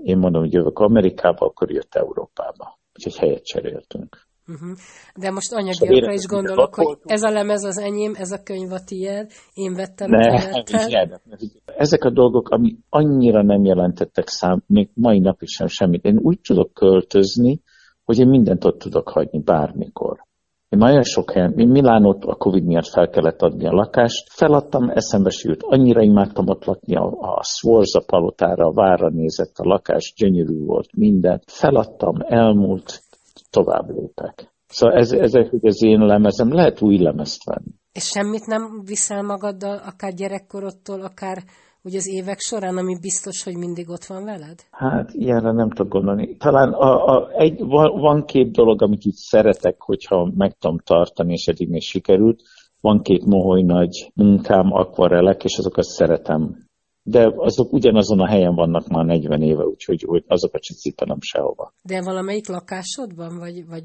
én 0.03 0.17
mondom, 0.17 0.41
hogy 0.41 0.53
jövök 0.53 0.79
Amerikába, 0.79 1.45
akkor 1.45 1.71
jött 1.71 1.95
Európába. 1.95 2.79
Úgyhogy 2.93 3.17
helyet 3.17 3.45
cseréltünk. 3.45 4.27
Uh-huh. 4.47 4.77
De 5.15 5.31
most 5.31 5.53
anyagiakra 5.53 6.13
is 6.13 6.25
gondolok, 6.25 6.75
hogy 6.75 6.97
ez 7.03 7.23
a 7.23 7.29
lemez 7.29 7.63
az 7.63 7.77
enyém, 7.77 8.13
ez 8.15 8.31
a 8.31 8.43
könyv 8.43 8.71
a 8.71 8.83
tiéd, 8.83 9.31
én 9.53 9.73
vettem 9.73 10.09
ne, 10.09 10.35
a 10.35 11.21
Ezek 11.65 12.03
a 12.03 12.09
dolgok, 12.09 12.49
ami 12.49 12.77
annyira 12.89 13.43
nem 13.43 13.65
jelentettek 13.65 14.27
szám, 14.27 14.63
még 14.67 14.89
mai 14.93 15.19
napig 15.19 15.47
sem 15.47 15.67
semmit. 15.67 16.05
Én 16.05 16.17
úgy 16.17 16.39
tudok 16.39 16.73
költözni, 16.73 17.61
hogy 18.03 18.19
én 18.19 18.27
mindent 18.27 18.65
ott 18.65 18.79
tudok 18.79 19.09
hagyni 19.09 19.41
bármikor. 19.41 20.26
Én 20.69 20.79
nagyon 20.79 21.03
sok 21.03 21.31
helyen, 21.31 21.53
én 21.57 21.67
Milánot 21.67 22.23
a 22.23 22.35
Covid 22.35 22.63
miatt 22.63 22.87
fel 22.87 23.09
kellett 23.09 23.41
adni 23.41 23.67
a 23.67 23.71
lakást, 23.71 24.33
feladtam, 24.33 24.89
eszembe 24.89 25.29
sült, 25.29 25.63
annyira 25.63 26.01
imádtam 26.01 26.47
ott 26.47 26.65
lakni 26.65 26.95
a, 26.95 27.05
a 27.05 27.43
Sforza 27.43 28.03
palotára, 28.05 28.65
a 28.65 28.73
várra 28.73 29.09
nézett 29.09 29.57
a 29.57 29.67
lakás, 29.67 30.13
gyönyörű 30.17 30.65
volt 30.65 30.95
minden. 30.95 31.41
Feladtam, 31.45 32.15
elmúlt, 32.19 33.01
tovább 33.49 33.89
lépek. 33.89 34.53
Szóval 34.67 34.97
ez, 34.97 35.11
ezek, 35.11 35.53
az 35.61 35.83
én 35.83 35.99
lemezem, 35.99 36.53
lehet 36.53 36.81
új 36.81 36.97
lemezt 36.97 37.43
venni. 37.43 37.73
És 37.91 38.03
semmit 38.03 38.45
nem 38.45 38.81
viszel 38.85 39.21
magaddal, 39.21 39.77
akár 39.85 40.13
gyerekkorodtól, 40.13 41.01
akár 41.01 41.43
úgy 41.87 41.95
az 41.95 42.07
évek 42.07 42.39
során, 42.39 42.77
ami 42.77 42.99
biztos, 42.99 43.43
hogy 43.43 43.57
mindig 43.57 43.89
ott 43.89 44.05
van 44.05 44.23
veled? 44.23 44.59
Hát 44.71 45.13
ilyenre 45.13 45.51
nem 45.51 45.69
tudok 45.69 45.91
gondolni. 45.91 46.37
Talán 46.37 46.73
a, 46.73 47.05
a, 47.05 47.29
egy, 47.31 47.59
van, 47.59 47.99
van 47.99 48.25
két 48.25 48.51
dolog, 48.51 48.81
amit 48.81 49.05
így 49.05 49.15
szeretek, 49.15 49.81
hogyha 49.81 50.31
meg 50.35 50.57
tudom 50.57 50.77
tartani, 50.77 51.31
és 51.31 51.45
eddig 51.47 51.69
még 51.69 51.81
sikerült. 51.81 52.41
Van 52.81 53.01
két 53.01 53.25
moholy 53.25 53.61
nagy 53.61 54.11
munkám, 54.15 54.71
akvarelek, 54.71 55.43
és 55.43 55.57
azokat 55.57 55.83
szeretem. 55.83 56.65
De 57.03 57.33
azok 57.35 57.73
ugyanazon 57.73 58.19
a 58.19 58.27
helyen 58.27 58.55
vannak 58.55 58.87
már 58.87 59.05
40 59.05 59.41
éve, 59.41 59.63
úgyhogy 59.63 60.23
azokat 60.27 60.63
sem 60.63 60.77
cipelem 60.77 61.17
sehova. 61.19 61.73
De 61.83 62.01
valamelyik 62.01 62.47
lakásodban, 62.47 63.37
vagy, 63.37 63.67
vagy 63.67 63.83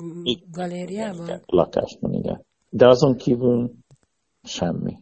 galériában? 0.51 1.27
Igen, 1.27 1.43
lakásban, 1.47 2.13
igen. 2.13 2.45
De 2.69 2.89
azon 2.89 3.17
kívül 3.17 3.71
semmi. 4.43 4.99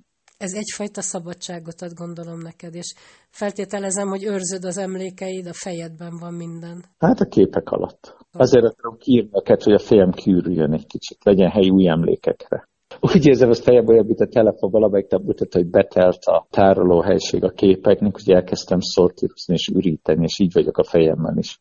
Ez 0.46 0.52
egyfajta 0.52 1.02
szabadságot 1.02 1.80
ad, 1.80 1.92
gondolom 1.94 2.38
neked, 2.38 2.74
és 2.74 2.94
feltételezem, 3.30 4.08
hogy 4.08 4.24
őrzöd 4.24 4.64
az 4.64 4.78
emlékeid, 4.78 5.46
a 5.46 5.52
fejedben 5.52 6.18
van 6.20 6.34
minden. 6.34 6.84
Hát 6.98 7.20
a 7.20 7.24
képek 7.24 7.70
alatt. 7.70 8.16
Azért 8.32 8.64
akarom 8.64 8.96
kiírni 8.98 9.28
neked, 9.32 9.62
hogy 9.62 9.72
a 9.72 9.78
fejem 9.78 10.10
kiürüljön 10.10 10.72
egy 10.72 10.86
kicsit, 10.86 11.24
legyen 11.24 11.50
hely 11.50 11.68
új 11.68 11.88
emlékekre. 11.88 12.68
Úgy 13.00 13.26
érzem, 13.26 13.48
hogy 13.48 13.58
fejebb 13.58 13.88
olyan, 13.88 14.06
mint 14.06 14.20
a 14.20 14.26
telefon 14.26 14.70
valamelyik 14.70 15.10
nap 15.10 15.22
mutatta, 15.22 15.58
hogy 15.58 15.70
betelt 15.70 16.24
a 16.24 16.46
tárolóhelység 16.50 17.44
a 17.44 17.50
képeknek, 17.50 18.12
hogy 18.12 18.34
elkezdtem 18.34 18.80
szortírozni 18.80 19.54
és 19.54 19.68
üríteni, 19.74 20.22
és 20.22 20.38
így 20.38 20.52
vagyok 20.52 20.78
a 20.78 20.84
fejemmel 20.84 21.36
is. 21.36 21.60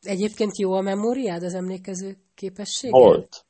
Egyébként 0.00 0.58
jó 0.58 0.72
a 0.72 0.80
memóriád, 0.80 1.42
az 1.42 1.54
emlékező 1.54 2.16
képesség? 2.34 2.90
Volt. 2.90 3.44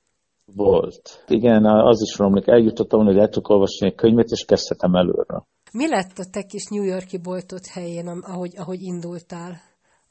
Volt. 0.45 1.25
Igen, 1.27 1.65
az 1.65 2.03
is 2.03 2.19
romlik. 2.19 2.47
Eljutottam, 2.47 3.05
hogy 3.05 3.19
el 3.19 3.29
tudok 3.29 3.49
olvasni 3.49 3.87
egy 3.87 3.95
könyvet, 3.95 4.29
és 4.31 4.45
kezdhetem 4.45 4.95
előre. 4.95 5.43
Mi 5.73 5.89
lett 5.89 6.19
a 6.19 6.25
te 6.31 6.43
kis 6.43 6.67
New 6.67 6.83
Yorki 6.83 7.19
boltot 7.19 7.67
helyén, 7.67 8.09
ahogy, 8.09 8.53
ahogy 8.57 8.83
indultál, 8.83 9.61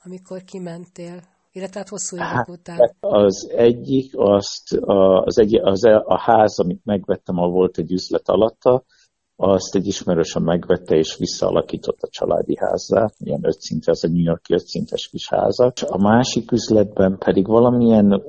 amikor 0.03 0.43
kimentél? 0.43 1.21
Illetve 1.51 1.79
hát 1.79 1.89
hosszú 1.89 2.15
évek 2.15 2.27
hát, 2.27 2.49
után. 2.49 2.95
Az 2.99 3.49
egyik, 3.55 4.11
azt, 4.15 4.77
az 5.23 5.39
egy, 5.39 5.55
az 5.55 5.85
a 5.85 6.19
ház, 6.19 6.59
amit 6.59 6.85
megvettem, 6.85 7.37
ahol 7.37 7.51
volt 7.51 7.77
egy 7.77 7.91
üzlet 7.91 8.29
alatta, 8.29 8.83
azt 9.35 9.75
egy 9.75 9.87
ismerősen 9.87 10.41
megvette 10.41 10.95
és 10.95 11.17
visszaalakított 11.17 12.01
a 12.01 12.07
családi 12.09 12.57
házzá, 12.57 13.09
ilyen 13.17 13.45
ötszinte, 13.45 13.91
az 13.91 14.03
a 14.03 14.07
New 14.07 14.23
Yorki 14.23 14.53
ötszintes 14.53 15.09
kis 15.09 15.29
háza. 15.29 15.73
A 15.85 16.01
másik 16.01 16.51
üzletben 16.51 17.17
pedig 17.17 17.47
valamilyen 17.47 18.23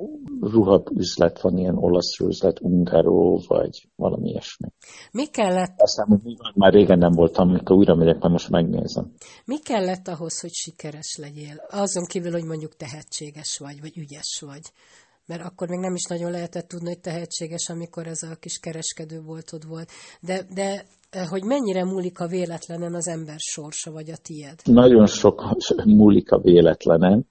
ruhabüzlet 0.51 1.41
van, 1.41 1.57
ilyen 1.57 1.75
olasz 1.77 2.19
üzlet, 2.19 2.61
Ungaro, 2.61 3.37
vagy 3.47 3.87
valami 3.95 4.29
ilyesmi. 4.29 4.67
Mi 5.11 5.25
kellett? 5.25 5.73
Aztán 5.77 6.21
már 6.55 6.73
régen 6.73 6.97
nem 6.97 7.11
voltam, 7.11 7.49
amikor 7.49 7.75
újra 7.75 7.95
megyek, 7.95 8.19
mert 8.19 8.31
most 8.31 8.49
megnézem. 8.49 9.11
Mi 9.45 9.59
kellett 9.59 10.07
ahhoz, 10.07 10.39
hogy 10.39 10.53
sikeres 10.53 11.17
legyél? 11.21 11.65
Azon 11.69 12.05
kívül, 12.05 12.31
hogy 12.31 12.45
mondjuk 12.45 12.75
tehetséges 12.75 13.57
vagy, 13.57 13.81
vagy 13.81 13.97
ügyes 13.97 14.43
vagy 14.45 14.71
mert 15.27 15.43
akkor 15.43 15.67
még 15.67 15.79
nem 15.79 15.93
is 15.93 16.03
nagyon 16.03 16.31
lehetett 16.31 16.67
tudni, 16.67 16.87
hogy 16.87 16.99
tehetséges, 16.99 17.69
amikor 17.69 18.07
ez 18.07 18.23
a 18.23 18.35
kis 18.39 18.59
kereskedőboltod 18.59 19.67
volt. 19.67 19.89
De, 20.21 20.45
de 20.53 20.85
eh, 21.09 21.27
hogy 21.27 21.43
mennyire 21.43 21.83
múlik 21.83 22.19
a 22.19 22.27
véletlenen 22.27 22.93
az 22.93 23.07
ember 23.07 23.35
sorsa, 23.37 23.91
vagy 23.91 24.09
a 24.09 24.17
tied? 24.17 24.59
Nagyon 24.63 25.05
sok 25.05 25.41
múlik 25.85 26.31
a 26.31 26.39
véletlenen. 26.39 27.27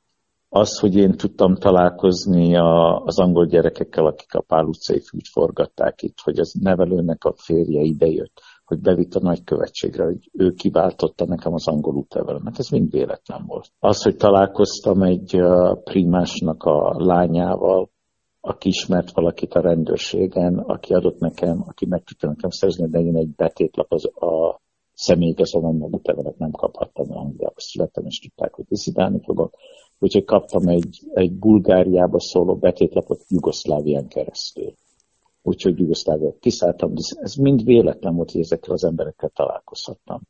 Az, 0.56 0.78
hogy 0.78 0.96
én 0.96 1.16
tudtam 1.16 1.54
találkozni 1.54 2.56
a, 2.56 3.02
az 3.04 3.18
angol 3.18 3.46
gyerekekkel, 3.46 4.06
akik 4.06 4.34
a 4.34 4.40
Pál 4.40 4.64
utcai 4.64 5.00
fűt 5.00 5.28
forgatták 5.28 6.02
itt, 6.02 6.18
hogy 6.22 6.38
az 6.38 6.52
nevelőnek 6.60 7.24
a 7.24 7.34
férje 7.36 7.80
idejött, 7.80 8.40
hogy 8.64 8.80
bevitt 8.80 9.14
a 9.14 9.20
nagykövetségre, 9.20 10.04
hogy 10.04 10.30
ő 10.32 10.52
kiváltotta 10.52 11.24
nekem 11.26 11.52
az 11.52 11.68
angol 11.68 11.94
útlevelet. 11.94 12.58
Ez 12.58 12.68
mind 12.68 12.90
véletlen 12.90 13.44
volt. 13.46 13.68
Az, 13.78 14.02
hogy 14.02 14.16
találkoztam 14.16 15.02
egy 15.02 15.40
primásnak 15.84 16.62
a 16.62 16.94
lányával, 16.96 17.90
aki 18.40 18.68
ismert 18.68 19.14
valakit 19.14 19.54
a 19.54 19.60
rendőrségen, 19.60 20.58
aki 20.58 20.94
adott 20.94 21.18
nekem, 21.18 21.64
aki 21.66 21.86
meg 21.86 22.02
tudta 22.02 22.26
nekem 22.26 22.50
szerzni, 22.50 22.88
de 22.88 22.98
én 22.98 23.16
egy 23.16 23.34
betétlap 23.34 23.92
az 23.92 24.04
a 24.04 24.62
személyigazolvány 24.92 25.88
útlevelet 25.90 26.38
nem 26.38 26.50
kaphattam, 26.50 27.06
Angliába 27.16 27.54
születtem, 27.56 28.04
és 28.06 28.18
tudták, 28.18 28.54
hogy 28.54 28.64
diszidálni 28.68 29.20
fogok. 29.24 29.54
Úgyhogy 30.04 30.24
kaptam 30.24 30.68
egy, 30.68 31.00
egy 31.14 31.32
Bulgáriába 31.32 32.20
szóló 32.20 32.54
betétlapot 32.56 33.20
Jugoszlávián 33.28 34.08
keresztül 34.08 34.72
úgyhogy 35.46 35.78
Jugoszláviát 35.78 36.38
kiszálltam, 36.40 36.94
de 36.94 37.00
ez 37.20 37.34
mind 37.34 37.64
véletlen 37.64 38.14
volt, 38.14 38.30
hogy 38.30 38.40
ezekkel 38.40 38.72
az 38.72 38.84
emberekkel 38.84 39.30
találkozhattam. 39.34 40.20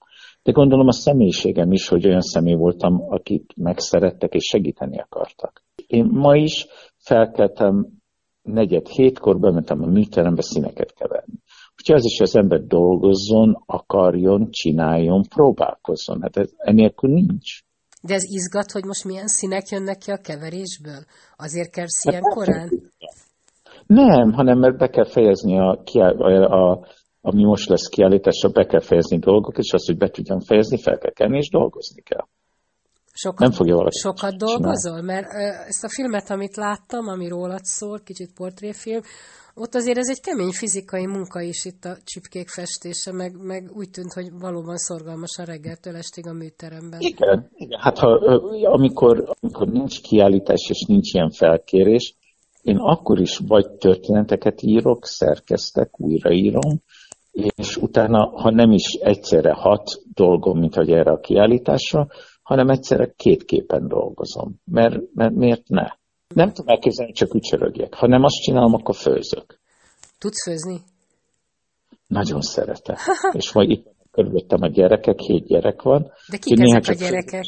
De 0.43 0.53
gondolom 0.53 0.87
a 0.87 0.93
személyiségem 0.93 1.73
is, 1.73 1.89
hogy 1.89 2.07
olyan 2.07 2.21
személy 2.21 2.55
voltam, 2.55 3.03
akit 3.09 3.53
megszerettek 3.57 4.35
és 4.35 4.45
segíteni 4.45 5.01
akartak. 5.01 5.65
Én 5.87 6.05
ma 6.05 6.37
is 6.37 6.67
felkeltem 6.97 7.89
negyed 8.43 8.87
hétkor, 8.87 9.39
bementem 9.39 9.83
a 9.83 9.87
műterembe 9.87 10.43
színeket 10.43 10.95
keverni. 10.95 11.35
Úgyhogy 11.79 11.97
az 11.97 12.05
is, 12.05 12.19
hogy 12.19 12.27
az 12.27 12.37
ember 12.37 12.63
dolgozzon, 12.67 13.63
akarjon, 13.67 14.49
csináljon, 14.51 15.23
próbálkozzon. 15.29 16.23
Hát 16.23 16.37
ez 16.37 16.51
enélkül 16.57 17.11
nincs. 17.11 17.63
De 18.09 18.14
ez 18.14 18.25
izgat, 18.25 18.71
hogy 18.71 18.85
most 18.85 19.05
milyen 19.05 19.27
színek 19.27 19.69
jönnek 19.69 19.99
ki 19.99 20.11
a 20.11 20.17
keverésből? 20.17 21.03
Azért 21.37 21.71
kell 21.71 21.87
ilyen 22.03 22.23
korán? 22.23 22.69
Nem, 23.87 24.33
hanem 24.33 24.59
mert 24.59 24.79
be 24.79 24.88
kell 24.88 25.09
fejezni 25.09 25.59
a, 25.59 25.83
a, 25.93 26.71
a 26.71 26.87
ami 27.21 27.45
most 27.45 27.69
lesz 27.69 27.88
kiállításra, 27.88 28.49
be 28.49 28.67
kell 28.67 28.81
fejezni 28.81 29.19
dolgokat, 29.19 29.59
és 29.59 29.73
azt, 29.73 29.87
hogy 29.87 29.97
be 29.97 30.09
tudjam 30.09 30.40
fejezni, 30.40 30.83
fel 30.83 30.99
kell 30.99 31.12
kenni, 31.12 31.37
és 31.37 31.49
dolgozni 31.49 32.03
kell. 32.03 32.27
Sokat, 33.16 33.38
nem 33.38 33.50
fogja 33.50 33.74
valaki 33.74 33.98
Sokat 33.98 34.37
dolgozol? 34.37 35.03
Mert 35.03 35.27
ezt 35.66 35.85
a 35.85 35.88
filmet, 35.88 36.31
amit 36.31 36.57
láttam, 36.57 37.09
ami 37.09 37.29
rólad 37.29 37.64
szól, 37.64 38.00
kicsit 38.05 38.33
portréfilm, 38.35 39.00
ott 39.55 39.74
azért 39.74 39.98
ez 39.98 40.09
egy 40.09 40.20
kemény 40.20 40.50
fizikai 40.50 41.07
munka 41.07 41.40
is 41.40 41.64
itt 41.64 41.85
a 41.85 41.96
csipkék 42.05 42.48
festése, 42.48 43.12
meg, 43.12 43.37
meg 43.42 43.70
úgy 43.74 43.90
tűnt, 43.90 44.12
hogy 44.12 44.31
valóban 44.40 44.77
szorgalmas 44.77 45.38
a 45.38 45.44
reggeltől 45.44 45.96
estig 45.96 46.27
a 46.27 46.33
műteremben. 46.33 47.00
Igen, 47.00 47.50
igen. 47.55 47.81
hát 47.81 47.98
ha, 47.98 48.09
amikor, 48.62 49.35
amikor 49.40 49.68
nincs 49.68 50.00
kiállítás 50.00 50.66
és 50.68 50.85
nincs 50.88 51.14
ilyen 51.14 51.31
felkérés, 51.31 52.14
én 52.62 52.77
akkor 52.77 53.20
is 53.20 53.38
vagy 53.46 53.70
történeteket 53.70 54.62
írok, 54.62 55.07
szerkeztek, 55.07 56.00
újraírom, 56.00 56.81
és 57.33 57.77
utána, 57.77 58.40
ha 58.40 58.50
nem 58.50 58.70
is 58.70 58.92
egyszerre 58.92 59.53
hat 59.53 60.03
dolgom, 60.14 60.59
mint 60.59 60.74
hogy 60.74 60.90
erre 60.90 61.11
a 61.11 61.20
kiállításra, 61.20 62.07
hanem 62.45 62.69
egyszerre 62.69 63.13
két 63.17 63.45
képen 63.45 63.89
dolgozom. 63.89 64.61
Mert, 64.65 65.15
mert 65.15 65.35
miért 65.35 65.69
ne? 65.69 65.87
Nem 66.35 66.53
tudom 66.53 66.69
elképzelni, 66.69 67.13
csak 67.13 67.35
ücsörögjek. 67.35 67.95
Ha 67.95 68.07
nem 68.07 68.23
azt 68.23 68.43
csinálom, 68.43 68.75
akkor 68.75 68.95
főzök. 68.95 69.59
Tudsz 70.19 70.43
főzni? 70.45 70.81
Nagyon 72.07 72.41
szeretem. 72.41 72.97
és 73.41 73.53
majd 73.53 73.71
itt 73.71 73.87
körülöttem 74.11 74.63
a 74.63 74.69
gyerekek, 74.69 75.19
hét 75.19 75.47
gyerek 75.47 75.83
van. 75.83 76.13
De 76.31 76.37
kik 76.37 76.59
ezek 76.61 76.89
a 76.89 76.93
gyerekek? 76.93 77.45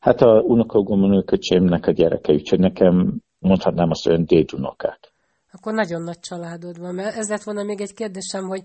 Hát 0.00 0.20
a 0.20 0.40
unokagomnőköcsémnek 0.40 1.86
a 1.86 1.92
gyereke, 1.92 2.32
úgyhogy 2.32 2.58
nekem 2.58 3.20
mondhatnám 3.38 3.90
azt, 3.90 4.06
olyan 4.06 4.24
dédunokák. 4.24 5.12
Akkor 5.52 5.74
nagyon 5.74 6.02
nagy 6.02 6.18
családod 6.18 6.78
van. 6.78 6.94
Mert 6.94 7.16
ez 7.16 7.28
lett 7.28 7.42
volna 7.42 7.62
még 7.62 7.80
egy 7.80 7.94
kérdésem, 7.94 8.46
hogy, 8.46 8.62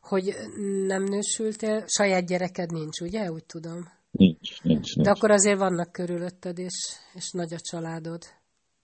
hogy 0.00 0.34
nem 0.86 1.02
nősültél, 1.02 1.84
saját 1.86 2.26
gyereked 2.26 2.70
nincs, 2.70 3.00
ugye? 3.00 3.30
Úgy 3.30 3.44
tudom. 3.44 3.97
Nincs, 4.62 4.94
nincs. 4.94 5.06
De 5.06 5.10
akkor 5.10 5.30
azért 5.30 5.58
vannak 5.58 5.92
körülötted, 5.92 6.58
és, 6.58 6.96
és 7.14 7.30
nagy 7.30 7.52
a 7.52 7.58
családod. 7.60 8.22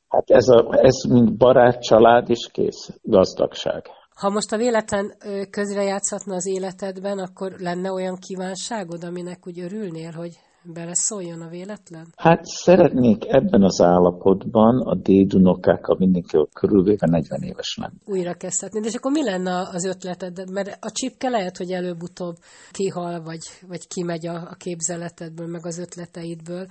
Hát 0.08 0.30
ez, 0.30 0.48
a, 0.48 0.68
ez 0.70 0.94
mind 1.08 1.36
barát, 1.36 1.82
család, 1.82 2.30
és 2.30 2.48
kész, 2.52 2.90
gazdagság. 3.02 3.86
Ha 4.14 4.30
most 4.30 4.52
a 4.52 4.56
véletlen 4.56 5.14
közrejátszhatna 5.50 6.34
az 6.34 6.46
életedben, 6.46 7.18
akkor 7.18 7.52
lenne 7.58 7.92
olyan 7.92 8.16
kívánságod, 8.16 9.04
aminek 9.04 9.46
úgy 9.46 9.60
örülnél, 9.60 10.12
hogy 10.12 10.38
beleszóljon 10.72 11.40
a 11.40 11.48
véletlen? 11.48 12.06
Hát 12.16 12.44
szeretnék 12.44 13.24
ebben 13.26 13.62
az 13.62 13.80
állapotban 13.80 14.80
a 14.80 14.94
dédunokákkal 14.94 15.96
mindenki 15.98 16.36
körülvéve 16.52 17.06
40 17.10 17.42
éves 17.42 17.78
lenni. 17.80 17.98
Újra 18.04 18.34
kezdhetni. 18.34 18.80
De 18.80 18.86
és 18.86 18.94
akkor 18.94 19.12
mi 19.12 19.24
lenne 19.24 19.68
az 19.72 19.84
ötleted? 19.84 20.50
Mert 20.50 20.78
a 20.80 20.90
csipke 20.90 21.28
lehet, 21.28 21.56
hogy 21.56 21.70
előbb-utóbb 21.70 22.34
kihal, 22.70 23.22
vagy, 23.22 23.42
vagy 23.68 23.86
kimegy 23.86 24.26
a, 24.26 24.34
a 24.34 24.54
képzeletedből, 24.58 25.46
meg 25.46 25.66
az 25.66 25.78
ötleteidből, 25.78 26.66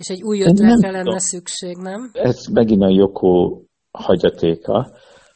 és 0.00 0.08
egy 0.08 0.22
új 0.22 0.40
ötletre 0.40 0.90
lenne 0.90 1.02
tudom. 1.02 1.18
szükség, 1.18 1.76
nem? 1.76 2.10
Ez 2.12 2.46
megint 2.52 2.82
a 2.82 2.88
Joko 2.88 3.60
hagyatéka, 3.90 4.90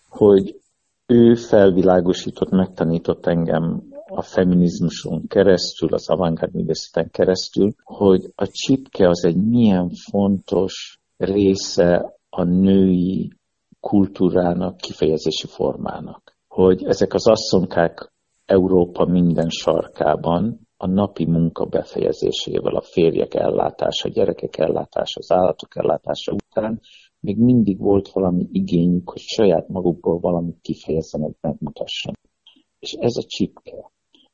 hogy 0.08 0.60
ő 1.06 1.34
felvilágosított, 1.34 2.50
megtanított 2.50 3.26
engem 3.26 3.82
a 4.14 4.22
feminizmuson 4.22 5.26
keresztül, 5.26 5.94
az 5.94 6.10
avantgárd 6.10 6.54
művészeten 6.54 7.10
keresztül, 7.10 7.72
hogy 7.82 8.32
a 8.34 8.46
csipke 8.46 9.08
az 9.08 9.24
egy 9.24 9.36
milyen 9.36 9.90
fontos 10.10 11.00
része 11.16 12.18
a 12.28 12.42
női 12.42 13.32
kultúrának, 13.80 14.76
kifejezési 14.76 15.46
formának. 15.46 16.36
Hogy 16.48 16.84
ezek 16.84 17.14
az 17.14 17.28
asszonkák 17.28 18.12
Európa 18.44 19.04
minden 19.04 19.48
sarkában 19.48 20.68
a 20.76 20.86
napi 20.86 21.26
munka 21.26 21.64
befejezésével, 21.64 22.74
a 22.74 22.82
férjek 22.82 23.34
ellátása, 23.34 24.08
a 24.08 24.12
gyerekek 24.12 24.56
ellátása, 24.56 25.20
az 25.20 25.30
állatok 25.32 25.76
ellátása 25.76 26.32
után 26.32 26.80
még 27.20 27.38
mindig 27.38 27.78
volt 27.78 28.08
valami 28.08 28.48
igényük, 28.52 29.10
hogy 29.10 29.20
saját 29.20 29.68
magukból 29.68 30.18
valamit 30.18 30.60
kifejezzenek, 30.60 31.36
megmutassanak. 31.40 32.18
És 32.78 32.92
ez 32.92 33.16
a 33.16 33.22
csipke. 33.26 33.90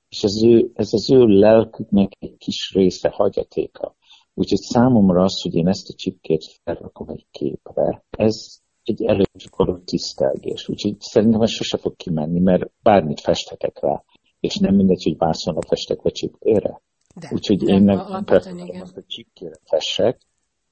És 0.09 0.23
ez, 0.23 0.42
ő, 0.45 0.71
ez 0.75 0.88
az 0.92 1.11
ő 1.11 1.25
lelküknek 1.27 2.12
egy 2.19 2.37
kis 2.37 2.73
része, 2.75 3.09
hagyatéka. 3.09 3.97
Úgyhogy 4.35 4.59
számomra 4.59 5.23
az, 5.23 5.42
hogy 5.42 5.55
én 5.55 5.69
ezt 5.69 5.88
a 5.88 5.95
csipkét 5.97 6.45
felrakom 6.64 7.09
egy 7.09 7.27
képre, 7.31 8.05
ez 8.11 8.35
egy 8.83 9.05
előgyakorló 9.05 9.79
tisztelgés. 9.85 10.69
Úgyhogy 10.69 11.01
szerintem 11.01 11.40
ez 11.40 11.51
sose 11.51 11.77
fog 11.77 11.97
kimenni, 11.97 12.40
mert 12.40 12.71
bármit 12.83 13.21
festhetek 13.21 13.81
rá, 13.81 14.05
és 14.40 14.57
nem 14.57 14.75
mindegy, 14.75 15.03
hogy 15.03 15.16
vászonra 15.16 15.61
festek 15.69 16.03
vagy 16.03 16.12
csipkére. 16.12 16.83
Úgyhogy 17.31 17.69
én 17.69 17.83
nem 17.83 18.25
preferálom 18.25 18.81
azt, 18.81 18.95
hogy 18.95 19.07
csipkére 19.07 19.55
fessek, 19.64 20.21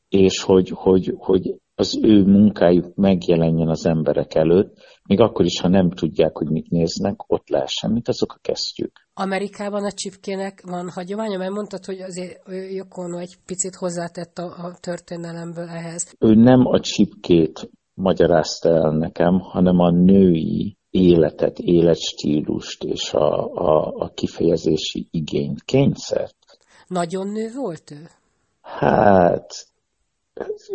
és 0.08 0.42
hogy, 0.42 0.68
hogy, 0.68 1.14
hogy 1.18 1.54
az 1.74 1.98
ő 2.02 2.24
munkájuk 2.24 2.94
megjelenjen 2.94 3.68
az 3.68 3.86
emberek 3.86 4.34
előtt, 4.34 4.78
még 5.08 5.20
akkor 5.20 5.44
is, 5.44 5.60
ha 5.60 5.68
nem 5.68 5.90
tudják, 5.90 6.36
hogy 6.36 6.50
mit 6.50 6.70
néznek, 6.70 7.32
ott 7.32 7.48
lehessen, 7.48 7.90
mint 7.90 8.08
azok 8.08 8.32
a 8.32 8.38
kesztyűk. 8.42 9.08
Amerikában 9.14 9.84
a 9.84 9.92
csipkének 9.92 10.62
van 10.66 10.90
hagyománya, 10.90 11.38
mert 11.38 11.52
mondtad, 11.52 11.84
hogy 11.84 12.00
azért 12.00 12.42
Jokono 12.72 13.18
egy 13.18 13.36
picit 13.46 13.74
hozzátett 13.74 14.38
a, 14.38 14.44
a 14.44 14.76
történelemből 14.80 15.68
ehhez. 15.68 16.14
Ő 16.18 16.34
nem 16.34 16.66
a 16.66 16.80
csipkét 16.80 17.70
magyarázta 17.94 18.68
el 18.68 18.90
nekem, 18.90 19.38
hanem 19.38 19.78
a 19.78 19.90
női 19.90 20.76
életet, 20.90 21.58
életstílust 21.58 22.84
és 22.84 23.12
a, 23.12 23.52
a, 23.54 23.94
a 23.96 24.08
kifejezési 24.14 25.08
igényt, 25.10 25.62
kényszert. 25.62 26.36
Nagyon 26.86 27.26
nő 27.26 27.50
volt 27.54 27.90
ő? 27.90 28.08
Hát, 28.60 29.66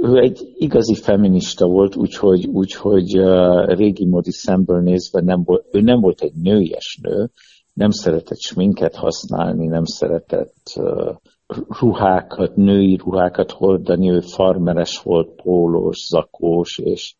ő 0.02 0.17
egy 0.17 0.52
igazi 0.56 0.95
feminista 0.95 1.67
volt, 1.67 1.95
úgyhogy, 1.95 2.48
úgyhogy 2.48 3.19
uh, 3.19 3.65
régi 3.65 4.06
módi 4.06 4.32
szemből 4.32 4.82
nézve 4.82 5.22
nem 5.22 5.43
volt, 5.43 5.65
ő 5.72 5.82
nem 5.82 6.00
volt 6.00 6.22
egy 6.22 6.34
nőies 6.34 7.00
nő, 7.02 7.30
nem 7.74 7.89
szeretett 7.89 8.39
sminket 8.39 8.95
használni, 8.95 9.67
nem 9.67 9.84
szeretett 9.84 10.74
uh, 10.76 11.15
ruhákat, 11.80 12.56
női 12.56 12.95
ruhákat 12.95 13.52
hordani, 13.52 14.12
ő 14.12 14.19
farmeres 14.19 15.02
volt, 15.02 15.41
pólós, 15.41 16.08
zakós, 16.10 16.78
és 16.78 17.15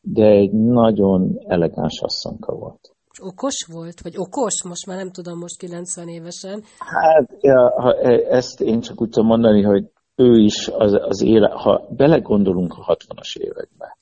de 0.00 0.26
egy 0.26 0.52
nagyon 0.52 1.38
elegáns 1.46 2.00
asszonka 2.00 2.54
volt. 2.54 2.94
Okos 3.22 3.66
volt? 3.72 4.00
Vagy 4.02 4.14
okos? 4.16 4.64
Most 4.64 4.86
már 4.86 4.96
nem 4.96 5.10
tudom, 5.10 5.38
most 5.38 5.58
90 5.58 6.08
évesen. 6.08 6.62
Hát, 6.78 7.36
ja, 7.40 7.80
ha 7.80 7.94
e, 7.94 8.36
ezt 8.36 8.60
én 8.60 8.80
csak 8.80 9.00
úgy 9.00 9.08
tudom 9.08 9.26
mondani, 9.26 9.62
hogy 9.62 9.90
ő 10.16 10.38
is 10.38 10.68
az, 10.68 10.92
az 11.00 11.22
éle, 11.22 11.48
ha 11.48 11.86
belegondolunk 11.90 12.72
a 12.72 12.96
60-as 12.96 13.36
évekbe, 13.38 13.98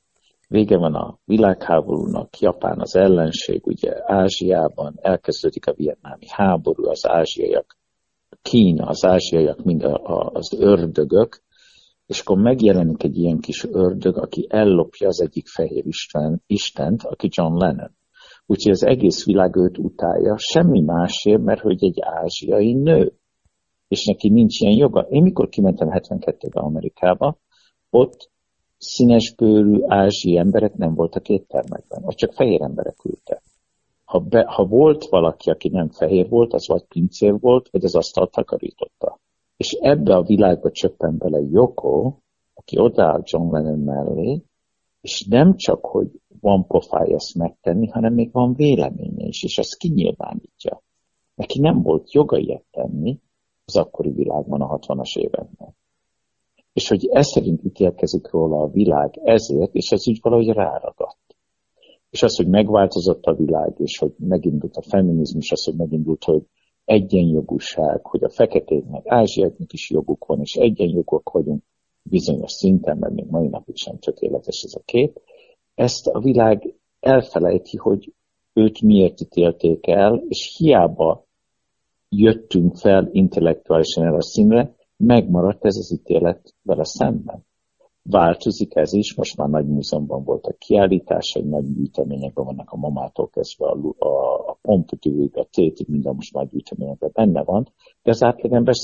vége 0.48 0.76
van 0.76 0.94
a 0.94 1.18
világháborúnak, 1.24 2.38
Japán 2.38 2.80
az 2.80 2.96
ellenség, 2.96 3.66
ugye 3.66 3.92
Ázsiában 4.04 4.94
elkezdődik 5.00 5.66
a 5.66 5.74
vietnámi 5.74 6.26
háború, 6.28 6.88
az 6.88 7.08
ázsiaiak, 7.08 7.76
Kína, 8.42 8.86
az 8.86 9.04
ázsiaiak 9.04 9.64
mind 9.64 9.82
a, 9.82 9.94
a, 9.94 10.30
az 10.32 10.56
ördögök, 10.58 11.42
és 12.06 12.20
akkor 12.20 12.38
megjelenik 12.38 13.02
egy 13.02 13.16
ilyen 13.16 13.38
kis 13.38 13.64
ördög, 13.64 14.16
aki 14.16 14.46
ellopja 14.50 15.08
az 15.08 15.20
egyik 15.20 15.46
fehér 15.48 15.86
Isten, 15.86 16.42
Istent, 16.46 17.02
aki 17.02 17.28
John 17.30 17.56
Lennon. 17.56 17.96
Úgyhogy 18.46 18.72
az 18.72 18.84
egész 18.84 19.24
világ 19.24 19.56
őt 19.56 19.78
utálja, 19.78 20.36
semmi 20.38 20.80
másért, 20.80 21.42
mert 21.42 21.60
hogy 21.60 21.84
egy 21.84 21.98
ázsiai 22.00 22.72
nő 22.72 23.12
és 23.88 24.04
neki 24.04 24.28
nincs 24.28 24.60
ilyen 24.60 24.76
joga. 24.76 25.00
Én 25.00 25.22
mikor 25.22 25.48
kimentem 25.48 25.88
72-ben 25.90 26.64
Amerikába, 26.64 27.38
ott 27.90 28.30
színesbőrű 28.78 29.80
ázsiai 29.86 30.36
emberek 30.36 30.74
nem 30.74 30.94
voltak 30.94 31.28
éttermekben, 31.28 32.04
ott 32.04 32.16
csak 32.16 32.32
fehér 32.32 32.62
emberek 32.62 33.04
ültek. 33.04 33.42
Ha, 34.04 34.18
be, 34.18 34.44
ha 34.46 34.64
volt 34.64 35.04
valaki, 35.04 35.50
aki 35.50 35.68
nem 35.68 35.88
fehér 35.88 36.28
volt, 36.28 36.52
az 36.52 36.68
vagy 36.68 36.84
pincér 36.84 37.40
volt, 37.40 37.68
vagy 37.70 37.84
az 37.84 37.94
asztalt 37.94 38.30
takarította. 38.30 39.20
És 39.56 39.72
ebbe 39.72 40.14
a 40.14 40.22
világba 40.22 40.70
csöppen 40.70 41.16
bele 41.18 41.40
Joko, 41.40 42.14
aki 42.54 42.78
odaáll 42.78 43.20
John 43.24 43.52
Lennon 43.52 43.78
mellé, 43.78 44.42
és 45.00 45.26
nem 45.28 45.56
csak, 45.56 45.84
hogy 45.84 46.10
van 46.40 46.66
pofája 46.66 47.14
ezt 47.14 47.34
megtenni, 47.34 47.86
hanem 47.86 48.14
még 48.14 48.32
van 48.32 48.54
véleménye 48.54 49.26
is, 49.26 49.42
és 49.42 49.58
azt 49.58 49.76
kinyilvánítja. 49.76 50.82
Neki 51.34 51.60
nem 51.60 51.82
volt 51.82 52.12
joga 52.12 52.38
ilyet 52.38 52.64
tenni, 52.70 53.18
az 53.64 53.76
akkori 53.76 54.10
világban 54.10 54.60
a 54.60 54.78
60-as 54.78 55.18
években. 55.18 55.76
És 56.72 56.88
hogy 56.88 57.08
ez 57.12 57.26
szerint 57.26 57.64
ítélkezik 57.64 58.30
róla 58.30 58.60
a 58.62 58.70
világ 58.70 59.20
ezért, 59.22 59.74
és 59.74 59.90
ez 59.90 60.08
úgy 60.08 60.18
valahogy 60.22 60.48
ráragadt. 60.48 61.36
És 62.10 62.22
az, 62.22 62.36
hogy 62.36 62.48
megváltozott 62.48 63.24
a 63.24 63.34
világ, 63.34 63.74
és 63.76 63.98
hogy 63.98 64.14
megindult 64.18 64.76
a 64.76 64.82
feminizmus, 64.82 65.50
az, 65.50 65.64
hogy 65.64 65.76
megindult, 65.76 66.24
hogy 66.24 66.42
egyenjogúság, 66.84 68.06
hogy 68.06 68.24
a 68.24 68.30
feketéknek, 68.30 69.02
ázsiáknak 69.06 69.72
is 69.72 69.90
joguk 69.90 70.24
van, 70.24 70.40
és 70.40 70.54
egyenjogok 70.54 71.30
vagyunk 71.30 71.62
bizonyos 72.02 72.52
szinten, 72.52 72.98
mert 72.98 73.14
még 73.14 73.26
mai 73.30 73.48
napig 73.48 73.76
sem 73.76 73.98
tökéletes 73.98 74.62
ez 74.62 74.74
a 74.74 74.82
kép, 74.84 75.20
ezt 75.74 76.06
a 76.06 76.20
világ 76.20 76.74
elfelejti, 77.00 77.76
hogy 77.76 78.12
őt 78.52 78.82
miért 78.82 79.20
ítélték 79.20 79.86
el, 79.86 80.22
és 80.28 80.56
hiába 80.56 81.23
jöttünk 82.08 82.76
fel 82.76 83.08
intellektuálisan 83.12 84.04
erre 84.04 84.16
a 84.16 84.22
színre, 84.22 84.74
megmaradt 84.96 85.64
ez 85.64 85.76
az 85.76 85.92
ítélet 85.92 86.54
vele 86.62 86.84
szemben. 86.84 87.44
Változik 88.02 88.76
ez 88.76 88.92
is, 88.92 89.14
most 89.14 89.36
már 89.36 89.48
nagy 89.48 89.66
múzeumban 89.66 90.24
voltak 90.24 90.58
kiállításai, 90.58 91.42
nagy 91.42 91.72
gyűjteményekben 91.74 92.44
vannak 92.44 92.70
a 92.70 92.76
mamától 92.76 93.28
kezdve 93.28 93.66
a, 93.66 93.78
a, 93.98 94.48
a 94.50 94.58
pompidőig, 94.62 95.36
a 95.36 95.48
tétig, 95.50 95.88
minden 95.88 96.14
most 96.14 96.34
már 96.34 96.48
gyűjteményekben 96.48 97.10
benne 97.12 97.42
van, 97.42 97.68
de 98.02 98.10
az 98.10 98.22
átlagember 98.22 98.74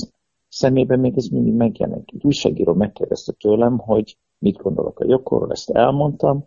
szemében 0.48 1.00
még 1.00 1.16
ez 1.16 1.26
mindig 1.26 1.54
megjelenik. 1.54 2.12
Egy 2.12 2.24
újságíró 2.24 2.72
megkérdezte 2.72 3.32
tőlem, 3.32 3.78
hogy 3.78 4.16
mit 4.38 4.56
gondolok 4.56 5.00
a 5.00 5.06
jokorról, 5.08 5.50
ezt 5.50 5.70
elmondtam, 5.70 6.44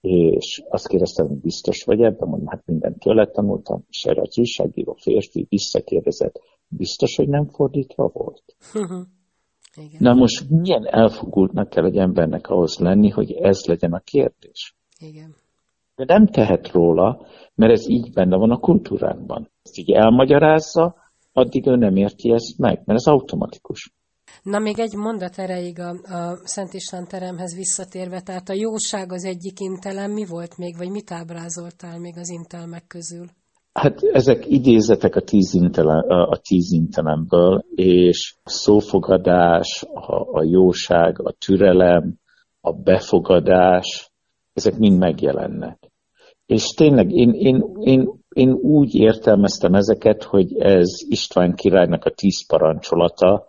és 0.00 0.62
azt 0.68 0.88
kérdeztem, 0.88 1.26
hogy 1.26 1.40
biztos 1.40 1.84
vagy 1.84 2.00
ebben, 2.00 2.28
mondom, 2.28 2.46
hát 2.46 2.66
mindent 2.66 2.98
tőle 2.98 3.26
tanultam, 3.26 3.84
és 3.88 4.04
erre 4.04 4.20
az 4.20 4.38
újságíró 4.38 4.92
férfi 4.92 5.46
visszakérdezett, 5.48 6.40
biztos, 6.68 7.16
hogy 7.16 7.28
nem 7.28 7.46
fordítva 7.46 8.10
volt? 8.12 8.42
Igen. 9.76 9.98
Na 9.98 10.14
most 10.14 10.50
milyen 10.50 10.86
elfogultnak 10.86 11.68
kell 11.68 11.84
egy 11.84 11.96
embernek 11.96 12.48
ahhoz 12.48 12.78
lenni, 12.78 13.08
hogy 13.08 13.32
ez 13.32 13.64
legyen 13.64 13.92
a 13.92 13.98
kérdés? 13.98 14.76
Igen. 14.98 15.34
De 15.96 16.04
nem 16.06 16.26
tehet 16.26 16.70
róla, 16.70 17.26
mert 17.54 17.72
ez 17.72 17.88
így 17.88 18.12
benne 18.12 18.36
van 18.36 18.50
a 18.50 18.58
kultúránkban. 18.58 19.50
Ezt 19.62 19.78
így 19.78 19.90
elmagyarázza, 19.90 20.94
addig 21.32 21.66
ő 21.66 21.76
nem 21.76 21.96
érti 21.96 22.32
ezt 22.32 22.58
meg, 22.58 22.82
mert 22.84 22.98
ez 22.98 23.06
automatikus. 23.06 23.94
Na 24.42 24.58
még 24.58 24.78
egy 24.78 24.94
mondat 24.94 25.38
erejéig 25.38 25.78
a, 25.78 25.90
a 25.90 26.40
Szent 26.44 26.72
István 26.72 27.06
teremhez 27.06 27.54
visszatérve, 27.54 28.20
tehát 28.20 28.48
a 28.48 28.54
jóság 28.54 29.12
az 29.12 29.24
egyik 29.24 29.60
intelem, 29.60 30.10
mi 30.10 30.24
volt 30.24 30.58
még, 30.58 30.76
vagy 30.76 30.90
mit 30.90 31.12
ábrázoltál 31.12 31.98
még 31.98 32.16
az 32.16 32.28
intelmek 32.28 32.86
közül? 32.86 33.26
Hát 33.72 34.02
ezek 34.02 34.46
idézetek 34.46 35.16
a 35.16 35.20
tíz, 35.20 35.54
intelem, 35.54 36.04
a 36.08 36.36
tíz 36.36 36.72
intelemből, 36.72 37.64
és 37.74 38.34
szófogadás, 38.44 39.84
a, 39.94 40.38
a 40.38 40.42
jóság, 40.42 41.20
a 41.22 41.32
türelem, 41.32 42.14
a 42.60 42.72
befogadás, 42.72 44.10
ezek 44.52 44.78
mind 44.78 44.98
megjelennek. 44.98 45.78
És 46.46 46.66
tényleg 46.66 47.10
én, 47.10 47.30
én, 47.32 47.64
én, 47.80 48.10
én 48.28 48.52
úgy 48.52 48.94
értelmeztem 48.94 49.74
ezeket, 49.74 50.22
hogy 50.22 50.56
ez 50.58 50.88
István 51.08 51.54
királynak 51.54 52.04
a 52.04 52.10
tíz 52.10 52.46
parancsolata, 52.46 53.46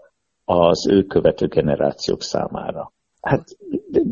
az 0.60 0.88
ő 0.88 1.04
követő 1.04 1.48
generációk 1.48 2.22
számára. 2.22 2.92
Hát 3.22 3.58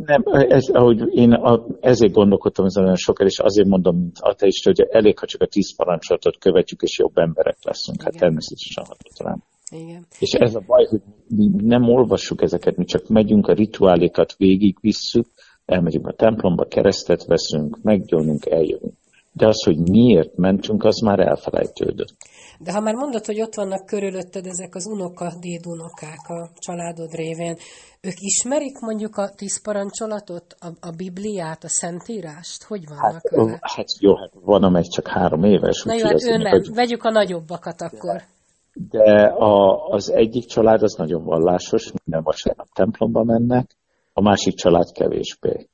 nem, 0.05 0.23
ez, 0.25 0.67
ahogy 0.67 1.13
én 1.13 1.31
a, 1.31 1.65
ezért 1.79 2.13
gondolkodtam 2.13 2.65
ezen 2.65 2.83
nagyon 2.83 2.97
sokat, 2.97 3.27
és 3.27 3.39
azért 3.39 3.67
mondom, 3.67 3.97
mint 3.97 4.17
ateist, 4.19 4.65
hogy 4.65 4.79
elég, 4.79 5.19
ha 5.19 5.25
csak 5.25 5.41
a 5.41 5.47
tíz 5.47 5.75
parancsolatot 5.75 6.37
követjük, 6.37 6.81
és 6.81 6.97
jobb 6.97 7.17
emberek 7.17 7.57
leszünk. 7.61 8.01
Hát 8.01 8.13
Igen. 8.13 8.21
Természetesen 8.21 8.83
hatott 8.83 9.19
rám. 9.23 9.43
Igen. 9.71 10.05
És 10.19 10.31
ez 10.33 10.55
a 10.55 10.63
baj, 10.65 10.85
hogy 10.85 11.01
mi 11.27 11.49
nem 11.57 11.83
olvassuk 11.83 12.41
ezeket, 12.41 12.77
mi 12.77 12.85
csak 12.85 13.07
megyünk, 13.07 13.47
a 13.47 13.53
rituálékat 13.53 14.35
végigvisszük, 14.37 15.25
elmegyünk 15.65 16.07
a 16.07 16.13
templomba, 16.13 16.65
keresztet 16.65 17.25
veszünk, 17.25 17.77
meggyónunk, 17.81 18.45
eljövünk. 18.45 18.93
De 19.31 19.47
az, 19.47 19.63
hogy 19.63 19.89
miért 19.89 20.35
mentünk, 20.35 20.83
az 20.83 20.99
már 20.99 21.19
elfelejtődött. 21.19 22.15
De 22.61 22.71
ha 22.71 22.79
már 22.79 22.93
mondod, 22.95 23.25
hogy 23.25 23.41
ott 23.41 23.55
vannak 23.55 23.85
körülötted 23.85 24.45
ezek 24.45 24.75
az 24.75 24.85
unoka, 24.85 25.33
dédunokák 25.39 26.23
a 26.27 26.49
családod 26.57 27.13
révén, 27.13 27.55
ők 28.01 28.19
ismerik 28.19 28.79
mondjuk 28.79 29.15
a 29.17 29.29
tíz 29.35 29.61
parancsolatot, 29.61 30.55
a, 30.59 30.67
a 30.87 30.91
Bibliát, 30.97 31.63
a 31.63 31.69
Szentírást? 31.69 32.63
Hogy 32.63 32.83
vannak 32.87 33.13
hát, 33.13 33.29
vele? 33.29 33.59
Hát 33.61 33.87
jó, 33.99 34.15
hát 34.15 34.31
van, 34.33 34.63
amely 34.63 34.83
csak 34.83 35.07
három 35.07 35.43
éves. 35.43 35.83
Na 35.83 35.93
jó, 35.93 36.05
hát 36.05 36.23
ő 36.23 36.37
nem. 36.37 36.51
Hogy... 36.51 36.73
Vegyük 36.73 37.03
a 37.03 37.09
nagyobbakat 37.09 37.81
akkor. 37.81 38.21
de 38.73 39.23
a, 39.23 39.85
az 39.87 40.11
egyik 40.11 40.45
család 40.45 40.83
az 40.83 40.93
nagyon 40.93 41.23
vallásos, 41.23 41.91
minden 42.03 42.23
vasárnap 42.23 42.67
templomba 42.73 43.23
mennek, 43.23 43.75
a 44.13 44.21
másik 44.21 44.55
család 44.55 44.91
kevésbé. 44.91 45.68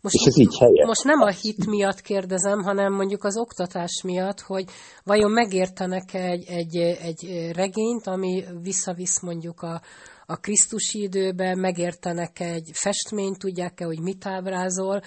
Most, 0.00 0.14
és 0.14 0.26
ez 0.26 0.38
így 0.38 0.58
helyes. 0.58 0.86
Most 0.86 1.04
nem 1.04 1.20
a 1.20 1.30
hit 1.30 1.66
miatt 1.66 2.00
kérdezem, 2.00 2.62
hanem 2.62 2.92
mondjuk 2.92 3.24
az 3.24 3.36
oktatás 3.36 4.02
miatt, 4.04 4.40
hogy 4.40 4.64
vajon 5.04 5.30
megértenek 5.30 6.14
egy, 6.14 6.44
egy, 6.48 6.76
egy 6.76 7.50
regényt, 7.54 8.06
ami 8.06 8.44
visszavisz 8.62 9.20
mondjuk 9.20 9.60
a, 9.62 9.80
a 10.26 10.36
Krisztusi 10.36 11.02
időbe, 11.02 11.54
megértenek 11.54 12.40
egy 12.40 12.70
festményt, 12.72 13.38
tudják-e, 13.38 13.84
hogy 13.84 14.00
mit 14.00 14.26
ábrázol, 14.26 15.00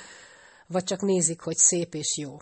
vagy 0.68 0.84
csak 0.84 1.02
nézik, 1.02 1.42
hogy 1.42 1.56
szép 1.56 1.94
és 1.94 2.18
jó? 2.22 2.38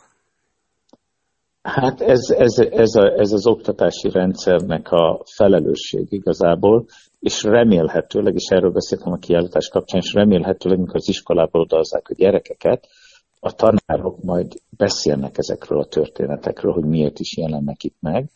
Hát 1.62 2.02
ez, 2.02 2.20
ez, 2.30 2.58
ez, 2.58 2.96
a, 2.96 3.20
ez 3.20 3.32
az 3.32 3.48
oktatási 3.48 4.10
rendszernek 4.10 4.92
a 4.92 5.22
felelősség 5.36 6.08
igazából, 6.10 6.86
és 7.20 7.44
remélhetőleg, 7.44 8.34
és 8.36 8.48
erről 8.50 8.72
beszéltem 8.72 9.12
a 9.12 9.18
kiállítás 9.18 9.68
kapcsán, 9.68 10.02
és 10.02 10.14
remélhetőleg, 10.14 10.78
amikor 10.78 10.96
az 10.96 11.10
iskolából 11.10 11.62
odahozzák 11.62 12.10
a 12.10 12.14
gyerekeket, 12.14 12.88
a 13.40 13.52
tanárok 13.52 14.24
majd 14.24 14.54
beszélnek 14.70 15.38
ezekről 15.38 15.80
a 15.80 15.88
történetekről, 15.88 16.74
hogy 16.74 16.86
miért 16.86 17.20
is 17.20 17.38
jelennek 17.38 17.84
itt 17.84 17.98
meg, 18.00 18.30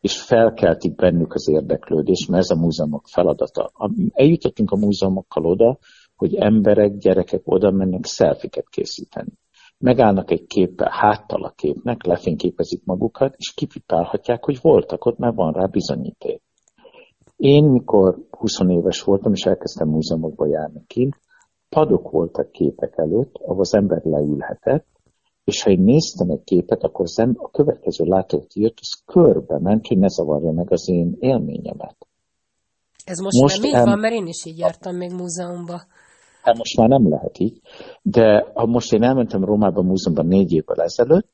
és 0.00 0.22
felkeltik 0.22 0.94
bennük 0.94 1.34
az 1.34 1.48
érdeklődést, 1.48 2.28
mert 2.28 2.42
ez 2.42 2.56
a 2.56 2.60
múzeumok 2.60 3.06
feladata. 3.06 3.70
Eljutottunk 4.12 4.70
a 4.70 4.76
múzeumokkal 4.76 5.46
oda, 5.46 5.78
hogy 6.16 6.34
emberek, 6.34 6.96
gyerekek 6.96 7.42
oda 7.44 7.70
mennek 7.70 8.04
szelfiket 8.04 8.68
készíteni 8.68 9.32
megállnak 9.78 10.30
egy 10.30 10.46
képpel, 10.46 10.90
háttal 10.90 11.44
a 11.44 11.50
képnek, 11.56 12.04
lefényképezik 12.04 12.84
magukat, 12.84 13.34
és 13.36 13.52
kipipálhatják, 13.54 14.44
hogy 14.44 14.58
voltak 14.60 15.04
ott, 15.04 15.18
mert 15.18 15.34
van 15.34 15.52
rá 15.52 15.66
bizonyíték. 15.66 16.42
Én, 17.38 17.64
mikor 17.64 18.26
20 18.30 18.58
éves 18.68 19.02
voltam, 19.02 19.32
és 19.32 19.44
elkezdtem 19.44 19.88
múzeumokba 19.88 20.46
járni 20.46 20.84
kint, 20.86 21.20
padok 21.68 22.10
voltak 22.10 22.50
képek 22.50 22.92
előtt, 22.96 23.34
ahol 23.34 23.60
az 23.60 23.74
ember 23.74 24.00
leülhetett, 24.04 24.86
és 25.44 25.62
ha 25.62 25.70
én 25.70 25.80
néztem 25.80 26.30
egy 26.30 26.44
képet, 26.44 26.82
akkor 26.82 27.04
az 27.04 27.18
ember, 27.18 27.44
a 27.44 27.50
következő 27.50 28.04
látót 28.04 28.54
jött, 28.54 28.76
az 28.80 29.02
körbe 29.06 29.58
ment, 29.58 29.86
hogy 29.86 29.98
ne 29.98 30.08
zavarja 30.08 30.52
meg 30.52 30.72
az 30.72 30.88
én 30.88 31.16
élményemet. 31.18 31.96
Ez 33.04 33.18
most, 33.18 33.40
most 33.40 33.62
nem 33.62 33.70
így 33.70 33.86
van, 33.86 33.98
mert 33.98 34.14
én 34.14 34.26
is 34.26 34.44
így 34.44 34.58
jártam 34.58 34.96
még 34.96 35.12
múzeumba. 35.12 35.82
Hát 36.42 36.56
most 36.56 36.76
már 36.76 36.88
nem 36.88 37.08
lehet 37.08 37.38
így. 37.38 37.60
De 38.02 38.50
ha 38.54 38.66
most 38.66 38.92
én 38.92 39.02
elmentem 39.02 39.44
Rómába 39.44 39.82
múzeumban 39.82 40.26
négy 40.26 40.52
évvel 40.52 40.82
ezelőtt, 40.82 41.28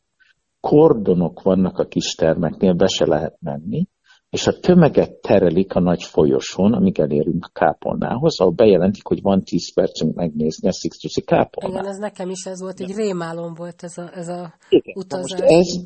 kordonok 0.61 1.43
vannak 1.43 1.79
a 1.79 1.87
kis 1.87 2.14
termeknél, 2.14 2.75
be 2.75 2.87
se 2.87 3.07
lehet 3.07 3.37
menni, 3.40 3.88
és 4.35 4.47
a 4.47 4.59
tömeget 4.61 5.12
terelik 5.20 5.75
a 5.75 5.81
nagy 5.81 6.03
folyosón, 6.03 6.73
amíg 6.73 6.99
elérünk 7.01 7.51
kápolnához, 7.53 8.40
ahol 8.40 8.53
bejelentik, 8.53 9.07
hogy 9.07 9.23
van 9.23 9.42
10 9.42 9.75
percünk 9.75 10.14
megnézni 10.14 10.68
a 10.68 10.73
Sixtusi 10.73 11.20
kápolnát. 11.20 11.81
Igen, 11.81 11.92
ez 11.92 11.99
nekem 11.99 12.31
is 12.31 12.44
ez 12.44 12.61
volt, 12.61 12.81
egy 12.81 12.94
rémálom 12.97 13.55
volt 13.55 13.83
ez 13.83 13.99
a, 13.99 14.11
ez 14.14 14.29
a 14.29 14.55
Igen, 14.68 14.94
utazás. 14.97 15.40
Most 15.40 15.53
ez 15.53 15.81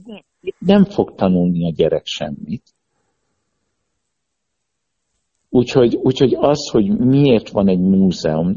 nem 0.58 0.84
fog 0.84 1.14
tanulni 1.14 1.66
a 1.66 1.72
gyerek 1.76 2.06
semmit. 2.06 2.62
Úgyhogy, 5.48 5.96
úgyhogy 5.96 6.34
az, 6.34 6.68
hogy 6.70 6.98
miért 6.98 7.48
van 7.48 7.68
egy 7.68 7.80
múzeum, 7.80 8.54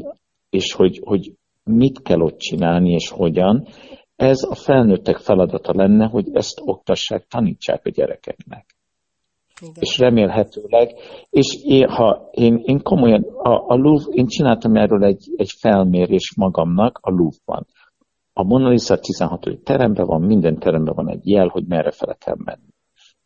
és 0.50 0.72
hogy, 0.72 1.00
hogy 1.04 1.32
mit 1.64 2.02
kell 2.02 2.20
ott 2.20 2.38
csinálni, 2.38 2.92
és 2.92 3.08
hogyan, 3.08 3.66
ez 4.16 4.38
a 4.48 4.54
felnőttek 4.54 5.16
feladata 5.16 5.72
lenne, 5.74 6.06
hogy 6.06 6.28
ezt 6.32 6.60
oktassák, 6.64 7.26
tanítsák 7.26 7.86
a 7.86 7.90
gyerekeknek. 7.90 8.80
Igen. 9.62 9.74
És 9.80 9.98
remélhetőleg, 9.98 10.94
és 11.30 11.58
én, 11.64 11.88
ha 11.88 12.28
én, 12.30 12.60
én 12.64 12.82
komolyan, 12.82 13.22
a, 13.22 13.72
a 13.72 13.74
Louvre, 13.74 14.12
én 14.12 14.26
csináltam 14.26 14.76
erről 14.76 15.04
egy, 15.04 15.24
egy 15.36 15.50
felmérés 15.60 16.34
magamnak 16.36 16.98
a 17.02 17.10
Louvre-ban. 17.10 17.66
A 18.32 18.42
Mona 18.42 18.68
Lisa 18.68 18.98
16. 18.98 19.58
teremben 19.64 20.06
van, 20.06 20.22
minden 20.22 20.58
teremben 20.58 20.94
van 20.94 21.08
egy 21.08 21.28
jel, 21.28 21.48
hogy 21.48 21.66
merre 21.66 21.90
fele 21.90 22.14
kell 22.14 22.36
menni. 22.44 22.70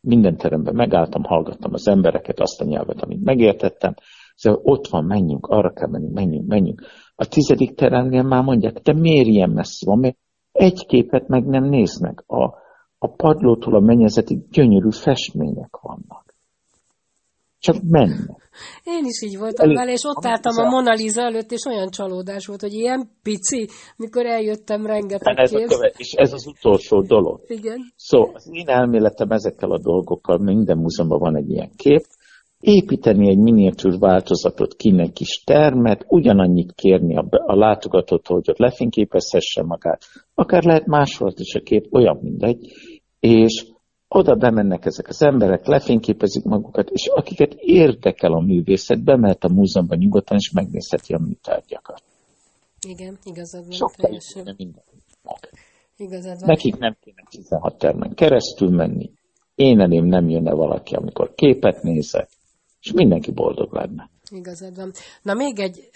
Minden 0.01 0.37
teremben 0.37 0.75
megálltam, 0.75 1.23
hallgattam 1.23 1.73
az 1.73 1.87
embereket, 1.87 2.39
azt 2.39 2.61
a 2.61 2.65
nyelvet, 2.65 3.01
amit 3.01 3.23
megértettem, 3.23 3.93
Szóval 4.37 4.61
ott 4.63 4.87
van, 4.87 5.05
menjünk, 5.05 5.45
arra 5.45 5.73
kell 5.73 5.89
menni, 5.89 6.09
menjünk, 6.13 6.47
menjünk. 6.47 6.81
A 7.15 7.27
tizedik 7.27 7.75
teremnél 7.75 8.23
már 8.23 8.43
mondják, 8.43 8.79
de 8.79 8.93
miért 8.93 9.27
ilyen 9.27 9.49
messze 9.49 9.85
van? 9.85 9.99
Mert 9.99 10.17
egy 10.51 10.85
képet 10.85 11.27
meg 11.27 11.45
nem 11.45 11.63
néznek. 11.63 12.23
A, 12.27 12.43
a 12.97 13.07
padlótól 13.07 13.75
a 13.75 13.79
mennyezetig 13.79 14.49
gyönyörű 14.49 14.89
festmények 14.91 15.77
vannak. 15.81 16.26
Csak 17.67 17.81
mennek. 17.89 18.29
Én 18.83 19.05
is 19.05 19.21
így 19.21 19.37
voltam 19.37 19.65
Elég, 19.65 19.77
vele, 19.77 19.91
és 19.91 20.03
ott 20.03 20.25
álltam 20.25 20.65
a 20.65 20.69
Mona 20.69 20.93
Lisa 20.93 21.21
előtt, 21.21 21.51
és 21.51 21.65
olyan 21.65 21.89
csalódás 21.89 22.45
volt, 22.45 22.61
hogy 22.61 22.73
ilyen 22.73 23.09
pici, 23.23 23.67
mikor 23.97 24.25
eljöttem 24.25 24.85
rengeteg 24.85 25.39
ez 25.39 25.51
követ, 25.51 25.93
És 25.97 26.11
ez 26.11 26.33
az 26.33 26.47
utolsó 26.47 27.01
dolog. 27.01 27.41
Igen. 27.47 27.77
Szóval 27.95 28.31
az 28.33 28.49
én 28.51 28.67
elméletem 28.67 29.29
ezekkel 29.29 29.71
a 29.71 29.79
dolgokkal, 29.79 30.37
minden 30.37 30.77
múzeumban 30.77 31.19
van 31.19 31.35
egy 31.35 31.49
ilyen 31.49 31.71
kép, 31.75 32.05
építeni 32.59 33.29
egy 33.29 33.37
miniatűr 33.37 33.99
változatot, 33.99 34.75
kinek 34.75 35.11
kis 35.11 35.43
termet, 35.45 36.05
ugyanannyit 36.07 36.73
kérni 36.73 37.17
a, 37.17 37.25
a 37.29 37.55
látogatótól, 37.55 38.35
hogy 38.35 38.49
ott 38.49 38.57
lefényképezhesse 38.57 39.63
magát, 39.63 40.01
akár 40.35 40.63
lehet 40.63 40.85
máshol 40.85 41.33
is 41.35 41.55
a 41.55 41.59
kép, 41.59 41.93
olyan 41.93 42.19
mindegy, 42.21 42.71
és 43.19 43.65
oda 44.07 44.35
bemennek 44.35 44.85
ezek 44.85 45.07
az 45.07 45.21
emberek, 45.21 45.65
lefényképezik 45.65 46.43
magukat, 46.43 46.89
és 46.89 47.07
akiket 47.07 47.53
érdekel 47.53 48.33
a 48.33 48.39
művészet, 48.39 49.03
bemehet 49.03 49.43
a 49.43 49.53
múzeumba 49.53 49.95
nyugodtan, 49.95 50.37
és 50.37 50.51
megnézheti 50.51 51.13
a 51.13 51.19
műtárgyakat. 51.19 52.03
Igen, 52.87 53.17
igazad 53.23 53.61
van. 53.61 53.71
Sok 53.71 53.95
teljesen. 53.95 54.57
Igazad 55.97 56.39
van. 56.39 56.49
Nekik 56.49 56.77
nem 56.77 56.95
kéne 57.01 57.23
16 57.29 57.77
termen 57.77 58.13
keresztül 58.13 58.69
menni. 58.69 59.11
Én 59.55 59.79
elém 59.79 60.05
nem 60.05 60.29
jönne 60.29 60.53
valaki, 60.53 60.95
amikor 60.95 61.33
képet 61.35 61.83
nézek, 61.83 62.29
és 62.81 62.91
mindenki 62.91 63.31
boldog 63.31 63.73
lenne. 63.73 64.09
Igazad 64.29 64.75
van. 64.75 64.91
Na 65.21 65.33
még 65.33 65.59
egy, 65.59 65.89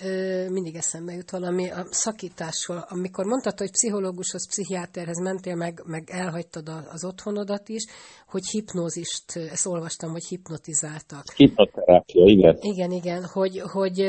mindig 0.50 0.76
eszembe 0.76 1.14
jut 1.14 1.32
valami 1.32 1.70
a 1.70 1.86
szakításról. 1.90 2.86
Amikor 2.90 3.26
mondtad, 3.26 3.58
hogy 3.58 3.72
pszichológushoz, 3.72 4.48
pszichiáterhez 4.48 5.20
mentél, 5.20 5.56
meg, 5.56 5.82
meg 5.86 6.10
elhagytad 6.12 6.70
az 6.92 7.06
otthonodat 7.06 7.70
is, 7.70 7.86
hogy 8.28 8.48
hipnózist, 8.52 9.36
ezt 9.36 9.66
olvastam, 9.66 10.12
hogy 10.12 10.26
hipnotizáltak. 10.26 11.24
Hipnoterápia, 11.36 12.26
igen. 12.26 12.58
Igen, 12.62 12.92
igen. 12.92 13.26
Hogy, 13.26 13.60
hogy, 13.60 14.04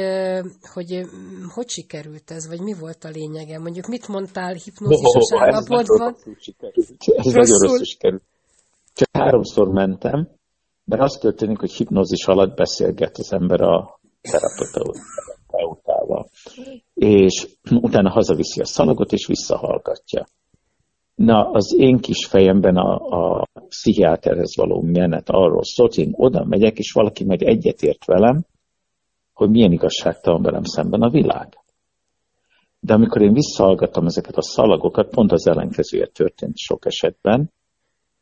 hogy, 0.73 1.07
hogy 1.53 1.63
hogy 1.63 1.69
sikerült 1.69 2.31
ez, 2.31 2.49
vagy 2.49 2.61
mi 2.61 2.75
volt 2.81 3.05
a 3.05 3.09
lényege? 3.09 3.59
Mondjuk 3.59 3.87
mit 3.87 4.09
mondtál 4.09 4.55
hipnózisos 4.55 5.31
oh, 5.31 5.43
állapotban? 5.43 6.17
Ez 7.17 7.25
nagyon 7.25 7.59
rosszul 7.59 7.85
sikerült. 7.85 8.23
Csak 8.95 9.09
háromszor 9.13 9.69
mentem, 9.69 10.29
mert 10.85 11.03
az 11.03 11.19
történik, 11.21 11.59
hogy 11.59 11.73
hipnózis 11.73 12.25
alatt 12.25 12.57
beszélget 12.57 13.19
az 13.19 13.33
ember 13.33 13.61
a 13.61 14.01
terapeutával. 14.23 16.29
És 16.95 17.49
utána 17.71 18.11
hazaviszi 18.11 18.61
a 18.61 18.65
szalagot, 18.65 19.13
és 19.13 19.27
visszahallgatja. 19.27 20.27
Na, 21.15 21.51
az 21.51 21.75
én 21.79 21.99
kis 21.99 22.27
fejemben 22.27 22.77
a, 22.77 22.95
a 22.95 23.47
pszichiáterhez 23.69 24.57
való 24.57 24.81
menet 24.81 25.31
arról 25.31 25.65
szólt, 25.65 25.97
én 25.97 26.13
oda 26.17 26.45
megyek, 26.45 26.79
és 26.79 26.93
valaki 26.93 27.25
meg 27.25 27.43
egyetért 27.43 28.05
velem, 28.05 28.45
hogy 29.33 29.51
milyen 29.51 29.73
igazságtalan 29.73 30.43
velem 30.43 30.65
szemben 30.65 31.03
a 31.03 31.11
világ. 31.11 31.57
De 32.81 32.95
amikor 32.95 33.23
én 33.23 33.33
visszahallgattam 33.33 34.07
ezeket 34.07 34.37
a 34.37 34.43
szalagokat, 34.43 35.11
pont 35.11 35.33
az 35.33 35.47
ellenkezője 35.47 36.07
történt 36.07 36.57
sok 36.57 36.87
esetben, 36.87 37.53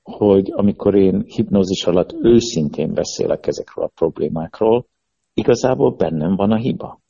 hogy 0.02 0.50
amikor 0.52 0.94
én 0.94 1.22
hipnózis 1.26 1.84
alatt 1.84 2.12
őszintén 2.22 2.92
beszélek 2.92 3.46
ezekről 3.46 3.84
a 3.84 3.92
problémákról, 3.94 4.86
igazából 5.34 5.94
bennem 5.94 6.36
van 6.36 6.50
a 6.50 6.56
hiba. 6.56 7.00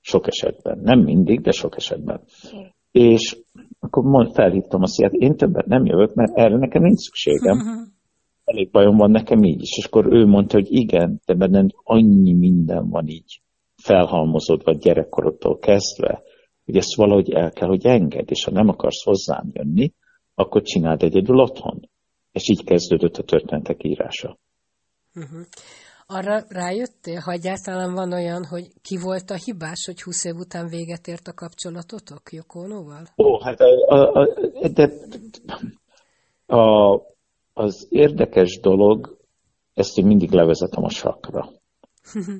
Sok 0.00 0.26
esetben. 0.26 0.78
Nem 0.78 1.00
mindig, 1.00 1.40
de 1.40 1.50
sok 1.50 1.76
esetben. 1.76 2.20
És 2.90 3.36
akkor 3.80 4.04
mond, 4.04 4.34
felhívtam 4.34 4.80
hogy 4.80 5.02
hát 5.02 5.12
én 5.12 5.36
többet 5.36 5.66
nem 5.66 5.84
jövök, 5.84 6.14
mert 6.14 6.36
erre 6.36 6.56
nekem 6.56 6.82
nincs 6.82 6.98
szükségem. 6.98 7.58
Elég 8.44 8.70
bajom 8.70 8.96
van 8.96 9.10
nekem 9.10 9.42
így 9.42 9.62
is. 9.62 9.76
És 9.76 9.84
akkor 9.84 10.12
ő 10.12 10.26
mondta, 10.26 10.56
hogy 10.56 10.66
igen, 10.72 11.20
de 11.24 11.34
bennem 11.34 11.66
annyi 11.82 12.32
minden 12.32 12.88
van 12.88 13.06
így 13.06 13.40
felhalmozódva 13.76 14.72
gyerekkorodtól 14.72 15.58
kezdve, 15.58 16.22
hogy 16.64 16.76
ezt 16.76 16.94
valahogy 16.94 17.30
el 17.30 17.50
kell, 17.50 17.68
hogy 17.68 17.86
enged, 17.86 18.30
és 18.30 18.44
ha 18.44 18.50
nem 18.50 18.68
akarsz 18.68 19.04
hozzám 19.04 19.50
jönni, 19.52 19.92
akkor 20.34 20.62
csináld 20.62 21.02
egyedül 21.02 21.40
otthon. 21.40 21.88
És 22.32 22.48
így 22.48 22.64
kezdődött 22.64 23.16
a 23.16 23.22
történetek 23.22 23.84
írása. 23.84 24.38
Uh-huh. 25.14 25.40
Arra 26.08 26.44
rájöttél, 26.48 27.20
ha 27.20 27.32
egyáltalán 27.32 27.94
van 27.94 28.12
olyan, 28.12 28.44
hogy 28.44 28.66
ki 28.82 28.98
volt 28.98 29.30
a 29.30 29.34
hibás, 29.44 29.84
hogy 29.86 30.02
20 30.02 30.24
év 30.24 30.34
után 30.34 30.68
véget 30.68 31.06
ért 31.06 31.26
a 31.28 31.32
kapcsolatotok 31.32 32.32
Jokónóval? 32.32 33.06
Ó, 33.16 33.40
hát 33.40 33.60
a, 33.60 33.94
a, 33.94 34.20
a, 34.20 34.68
de 34.68 34.90
a, 36.56 37.00
az 37.52 37.86
érdekes 37.90 38.60
dolog, 38.60 39.18
ezt 39.74 39.98
én 39.98 40.06
mindig 40.06 40.30
levezetem 40.30 40.84
a 40.84 40.88
sakra. 40.88 41.48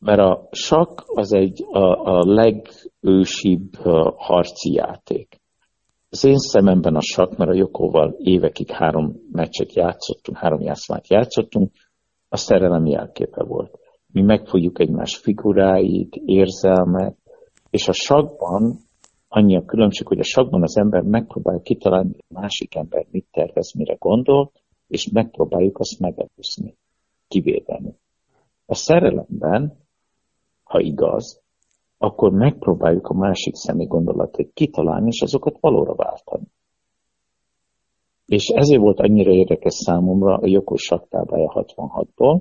Mert 0.00 0.20
a 0.20 0.48
sak 0.50 1.04
az 1.06 1.32
egy 1.32 1.64
a, 1.70 2.16
a 2.16 2.24
legősibb 2.24 3.74
harci 4.16 4.72
játék. 4.72 5.40
Az 6.10 6.24
én 6.24 6.36
szememben 6.36 6.94
a 6.94 7.00
sak, 7.00 7.36
mert 7.36 7.50
a 7.50 7.54
Jokóval 7.54 8.14
évekig 8.18 8.70
három 8.70 9.16
meccset 9.32 9.74
játszottunk, 9.74 10.38
három 10.38 10.60
játszmát 10.60 11.08
játszottunk, 11.08 11.72
a 12.28 12.36
szerelem 12.36 12.86
jelképe 12.86 13.44
volt. 13.44 13.78
Mi 14.12 14.22
megfogjuk 14.22 14.80
egymás 14.80 15.16
figuráit, 15.16 16.14
érzelmet, 16.24 17.16
és 17.70 17.88
a 17.88 17.92
sakban 17.92 18.78
annyi 19.28 19.56
a 19.56 19.64
különbség, 19.64 20.06
hogy 20.06 20.18
a 20.18 20.24
sakban 20.24 20.62
az 20.62 20.76
ember 20.76 21.02
megpróbálja 21.02 21.60
kitalálni, 21.60 22.10
hogy 22.12 22.24
a 22.28 22.40
másik 22.40 22.74
ember 22.74 23.06
mit 23.10 23.26
tervez, 23.30 23.72
mire 23.74 23.96
gondol, 23.98 24.50
és 24.88 25.10
megpróbáljuk 25.10 25.78
azt 25.78 26.00
megelőzni, 26.00 26.76
kivédeni. 27.28 27.94
A 28.66 28.74
szerelemben, 28.74 29.76
ha 30.62 30.80
igaz, 30.80 31.42
akkor 31.98 32.32
megpróbáljuk 32.32 33.06
a 33.06 33.14
másik 33.14 33.54
személy 33.54 33.86
gondolatait 33.86 34.52
kitalálni, 34.54 35.06
és 35.06 35.22
azokat 35.22 35.56
valóra 35.60 35.94
váltani. 35.94 36.44
És 38.28 38.48
ezért 38.48 38.80
volt 38.80 39.00
annyira 39.00 39.30
érdekes 39.30 39.74
számomra 39.74 40.36
a 40.36 40.46
Joko 40.46 40.76
saktábája 40.76 41.52
66-ból, 41.54 42.40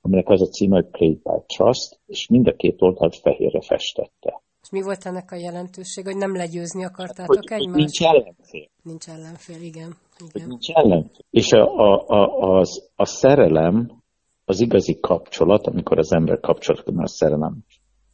aminek 0.00 0.28
az 0.28 0.42
a 0.42 0.46
címe, 0.46 0.74
hogy 0.74 0.90
Played 0.90 1.18
by 1.22 1.42
Trust, 1.46 2.00
és 2.06 2.28
mind 2.28 2.46
a 2.46 2.52
két 2.56 2.82
oldalt 2.82 3.16
fehérre 3.16 3.60
festette. 3.60 4.42
És 4.62 4.70
mi 4.70 4.82
volt 4.82 5.04
ennek 5.04 5.30
a 5.30 5.36
jelentőség, 5.36 6.04
hogy 6.04 6.16
nem 6.16 6.36
legyőzni 6.36 6.84
akartátok 6.84 7.36
hogy, 7.36 7.44
egymást? 7.48 7.68
Hogy 7.68 7.76
nincs 7.76 8.02
ellenfél. 8.02 8.68
Nincs 8.82 9.08
ellenfél, 9.08 9.62
igen. 9.62 9.96
igen. 10.34 10.48
nincs 10.48 10.70
ellenfél. 10.70 11.24
És 11.30 11.52
a, 11.52 11.76
a, 11.76 12.04
a, 12.06 12.58
az, 12.58 12.90
a 12.96 13.04
szerelem, 13.04 14.02
az 14.44 14.60
igazi 14.60 14.98
kapcsolat, 15.00 15.66
amikor 15.66 15.98
az 15.98 16.12
ember 16.12 16.40
kapcsolatban 16.40 16.98
a 16.98 17.08
szerelem, 17.08 17.56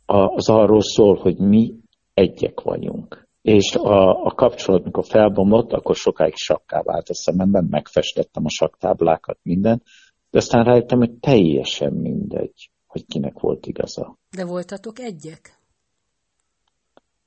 az 0.06 0.48
arról 0.48 0.82
szól, 0.82 1.16
hogy 1.16 1.38
mi 1.38 1.74
egyek 2.14 2.60
vagyunk. 2.60 3.23
És 3.44 3.74
a, 3.74 4.24
a 4.24 4.30
kapcsolat, 4.34 4.82
amikor 4.82 5.04
felbomlott, 5.04 5.72
akkor 5.72 5.96
sokáig 5.96 6.34
sakká 6.36 6.82
vált 6.82 7.08
a 7.08 7.14
szememben, 7.14 7.66
megfestettem 7.70 8.44
a 8.44 8.50
saktáblákat, 8.50 9.38
minden, 9.42 9.82
de 10.30 10.38
aztán 10.38 10.64
rájöttem, 10.64 10.98
hogy 10.98 11.12
teljesen 11.12 11.92
mindegy, 11.92 12.70
hogy 12.86 13.06
kinek 13.06 13.40
volt 13.40 13.66
igaza. 13.66 14.18
De 14.36 14.44
voltatok 14.44 14.98
egyek? 14.98 15.58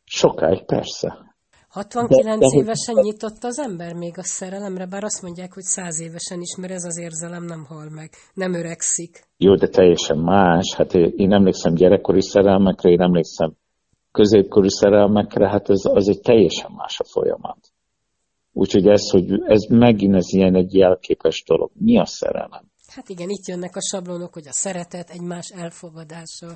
Sokáig, 0.03 0.65
persze. 0.65 1.35
69 1.69 2.39
de, 2.39 2.47
de, 2.47 2.63
évesen 2.63 2.95
hogy... 2.95 3.03
nyitott 3.03 3.43
az 3.43 3.59
ember 3.59 3.93
még 3.93 4.17
a 4.17 4.23
szerelemre, 4.23 4.85
bár 4.85 5.03
azt 5.03 5.21
mondják, 5.21 5.53
hogy 5.53 5.63
100 5.63 5.99
évesen 5.99 6.41
is, 6.41 6.55
mert 6.55 6.73
ez 6.73 6.83
az 6.83 6.97
érzelem 6.97 7.43
nem 7.43 7.65
hal 7.65 7.89
meg, 7.89 8.09
nem 8.33 8.53
öregszik. 8.53 9.23
Jó, 9.37 9.55
de 9.55 9.67
teljesen 9.67 10.17
más. 10.17 10.73
Hát 10.75 10.93
én 10.93 11.33
emlékszem 11.33 11.73
gyerekkori 11.73 12.21
szerelmekre, 12.21 12.89
én 12.89 13.01
emlékszem 13.01 13.53
középkori 14.17 14.69
szerelmekre, 14.69 15.49
hát 15.49 15.69
ez 15.69 15.81
az 15.83 16.07
egy 16.09 16.19
teljesen 16.19 16.71
más 16.71 16.99
a 16.99 17.03
folyamat. 17.03 17.57
Úgyhogy 18.53 18.87
ez, 18.87 19.09
hogy 19.09 19.31
ez 19.45 19.63
megint 19.69 20.15
ez 20.15 20.33
ilyen 20.33 20.55
egy 20.55 20.73
jelképes 20.73 21.43
dolog. 21.47 21.71
Mi 21.73 21.99
a 21.99 22.05
szerelem? 22.05 22.63
Hát 22.95 23.09
igen, 23.09 23.29
itt 23.29 23.47
jönnek 23.47 23.75
a 23.75 23.81
sablonok, 23.81 24.33
hogy 24.33 24.47
a 24.47 24.51
szeretet, 24.53 25.09
egymás 25.09 25.49
elfogadása, 25.49 26.47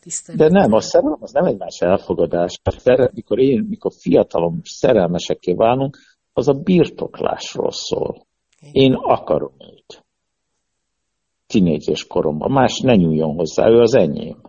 tisztelet. 0.00 0.40
De 0.40 0.60
nem, 0.60 0.72
a 0.72 0.80
szerelem 0.80 1.18
az 1.20 1.32
nem 1.32 1.44
egymás 1.44 1.80
elfogadás. 1.80 2.60
A 2.62 3.10
mikor 3.14 3.38
én, 3.38 3.66
mikor 3.68 3.92
fiatalom 4.00 4.60
szerelmesekké 4.64 5.52
válunk, 5.52 5.98
az 6.32 6.48
a 6.48 6.52
birtoklásról 6.52 7.72
szól. 7.72 8.26
Én 8.72 8.92
akarom 8.92 9.52
őt. 9.58 10.04
Tinédzés 11.46 12.06
koromban. 12.06 12.50
Más 12.50 12.80
ne 12.80 12.94
nyúljon 12.94 13.34
hozzá, 13.34 13.68
ő 13.68 13.80
az 13.80 13.94
enyém. 13.94 14.40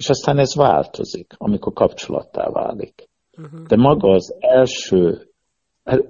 És 0.00 0.08
aztán 0.08 0.38
ez 0.38 0.54
változik, 0.54 1.34
amikor 1.36 1.72
kapcsolattá 1.72 2.50
válik. 2.50 3.08
Uh-huh. 3.38 3.66
De 3.66 3.76
maga 3.76 4.10
az 4.10 4.34
első, 4.38 5.30
hát 5.84 6.00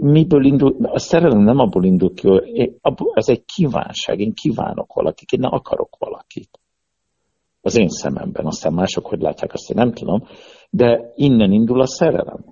miből 0.00 0.44
indul, 0.44 0.76
a 0.82 0.98
szerelem 0.98 1.38
nem 1.38 1.58
abból 1.58 1.84
indul 1.84 2.14
ki, 2.14 2.28
ez 3.14 3.28
egy 3.28 3.44
kívánság, 3.44 4.20
én 4.20 4.32
kívánok 4.34 4.92
valakit, 4.92 5.32
én 5.32 5.42
akarok 5.42 5.96
valakit 5.98 6.58
az 7.60 7.76
én 7.76 7.88
szememben. 7.88 8.46
Aztán 8.46 8.72
mások 8.72 9.06
hogy 9.06 9.20
látják, 9.20 9.52
azt 9.52 9.70
én 9.70 9.76
nem 9.76 9.92
tudom. 9.92 10.22
De 10.70 11.12
innen 11.14 11.52
indul 11.52 11.80
a 11.80 11.86
szerelem. 11.86 12.44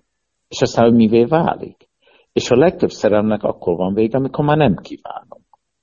És 0.49 0.61
aztán, 0.61 0.85
hogy 0.85 0.95
mivé 0.95 1.25
válik. 1.25 1.89
És 2.33 2.51
a 2.51 2.57
legtöbb 2.57 2.91
szerelemnek 2.91 3.43
akkor 3.43 3.77
van 3.77 3.95
vége, 3.95 4.19
amikor 4.19 4.45
már 4.45 4.57
nem 4.57 4.77
kívánom. 4.77 5.41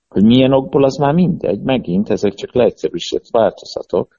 Hogy 0.08 0.24
milyen 0.24 0.54
okból, 0.54 0.84
az 0.84 0.98
már 0.98 1.14
mindegy. 1.14 1.62
Megint, 1.62 2.10
ezek 2.10 2.34
csak 2.34 2.54
leegyszerűsített 2.54 3.28
változatok. 3.32 4.19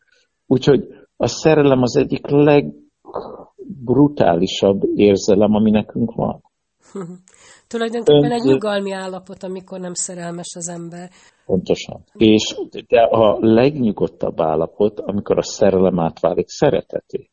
Úgyhogy 0.53 0.89
a 1.17 1.27
szerelem 1.27 1.83
az 1.83 1.97
egyik 1.97 2.27
legbrutálisabb 2.27 4.83
érzelem, 4.95 5.55
ami 5.55 5.71
nekünk 5.71 6.15
van. 6.15 6.43
Tulajdonképpen 7.69 8.33
egy 8.33 8.43
nyugalmi 8.43 8.93
állapot, 8.93 9.43
amikor 9.43 9.81
nem 9.81 9.95
szerelmes 9.95 10.55
az 10.57 10.69
ember. 10.69 11.11
Pontosan. 11.47 12.05
És 12.13 12.57
de 12.89 13.01
a 13.01 13.39
legnyugodtabb 13.41 14.41
állapot, 14.41 15.01
amikor 15.01 15.39
a 15.39 15.43
szerelem 15.43 15.99
átválik 15.99 16.49
szereteté. 16.49 17.31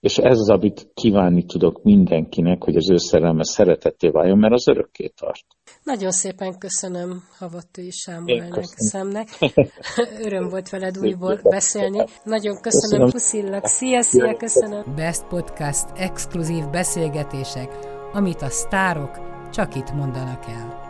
És 0.00 0.18
ez 0.18 0.38
az, 0.38 0.50
amit 0.50 0.90
kívánni 0.94 1.44
tudok 1.44 1.82
mindenkinek, 1.82 2.64
hogy 2.64 2.76
az 2.76 2.90
ő 2.90 2.96
szerelme 2.96 3.44
szeretetté 3.44 4.08
váljon, 4.08 4.38
mert 4.38 4.54
az 4.54 4.68
örökké 4.68 5.06
tart. 5.06 5.44
Nagyon 5.90 6.10
szépen 6.10 6.58
köszönöm 6.58 7.22
Havattői 7.38 7.90
Sámuelnek, 7.90 8.64
szemnek. 8.64 9.28
Öröm 10.24 10.48
volt 10.48 10.68
veled 10.68 10.98
újból 10.98 11.40
beszélni. 11.42 12.04
Nagyon 12.24 12.60
köszönöm, 12.60 12.60
köszönöm. 12.60 13.10
puszillak. 13.10 13.66
Szia, 13.66 14.02
szia, 14.02 14.36
köszönöm. 14.36 14.94
Best 14.94 15.24
Podcast 15.24 15.86
exkluzív 15.94 16.68
beszélgetések, 16.68 17.78
amit 18.12 18.42
a 18.42 18.50
sztárok 18.50 19.20
csak 19.50 19.74
itt 19.74 19.92
mondanak 19.92 20.44
el. 20.48 20.89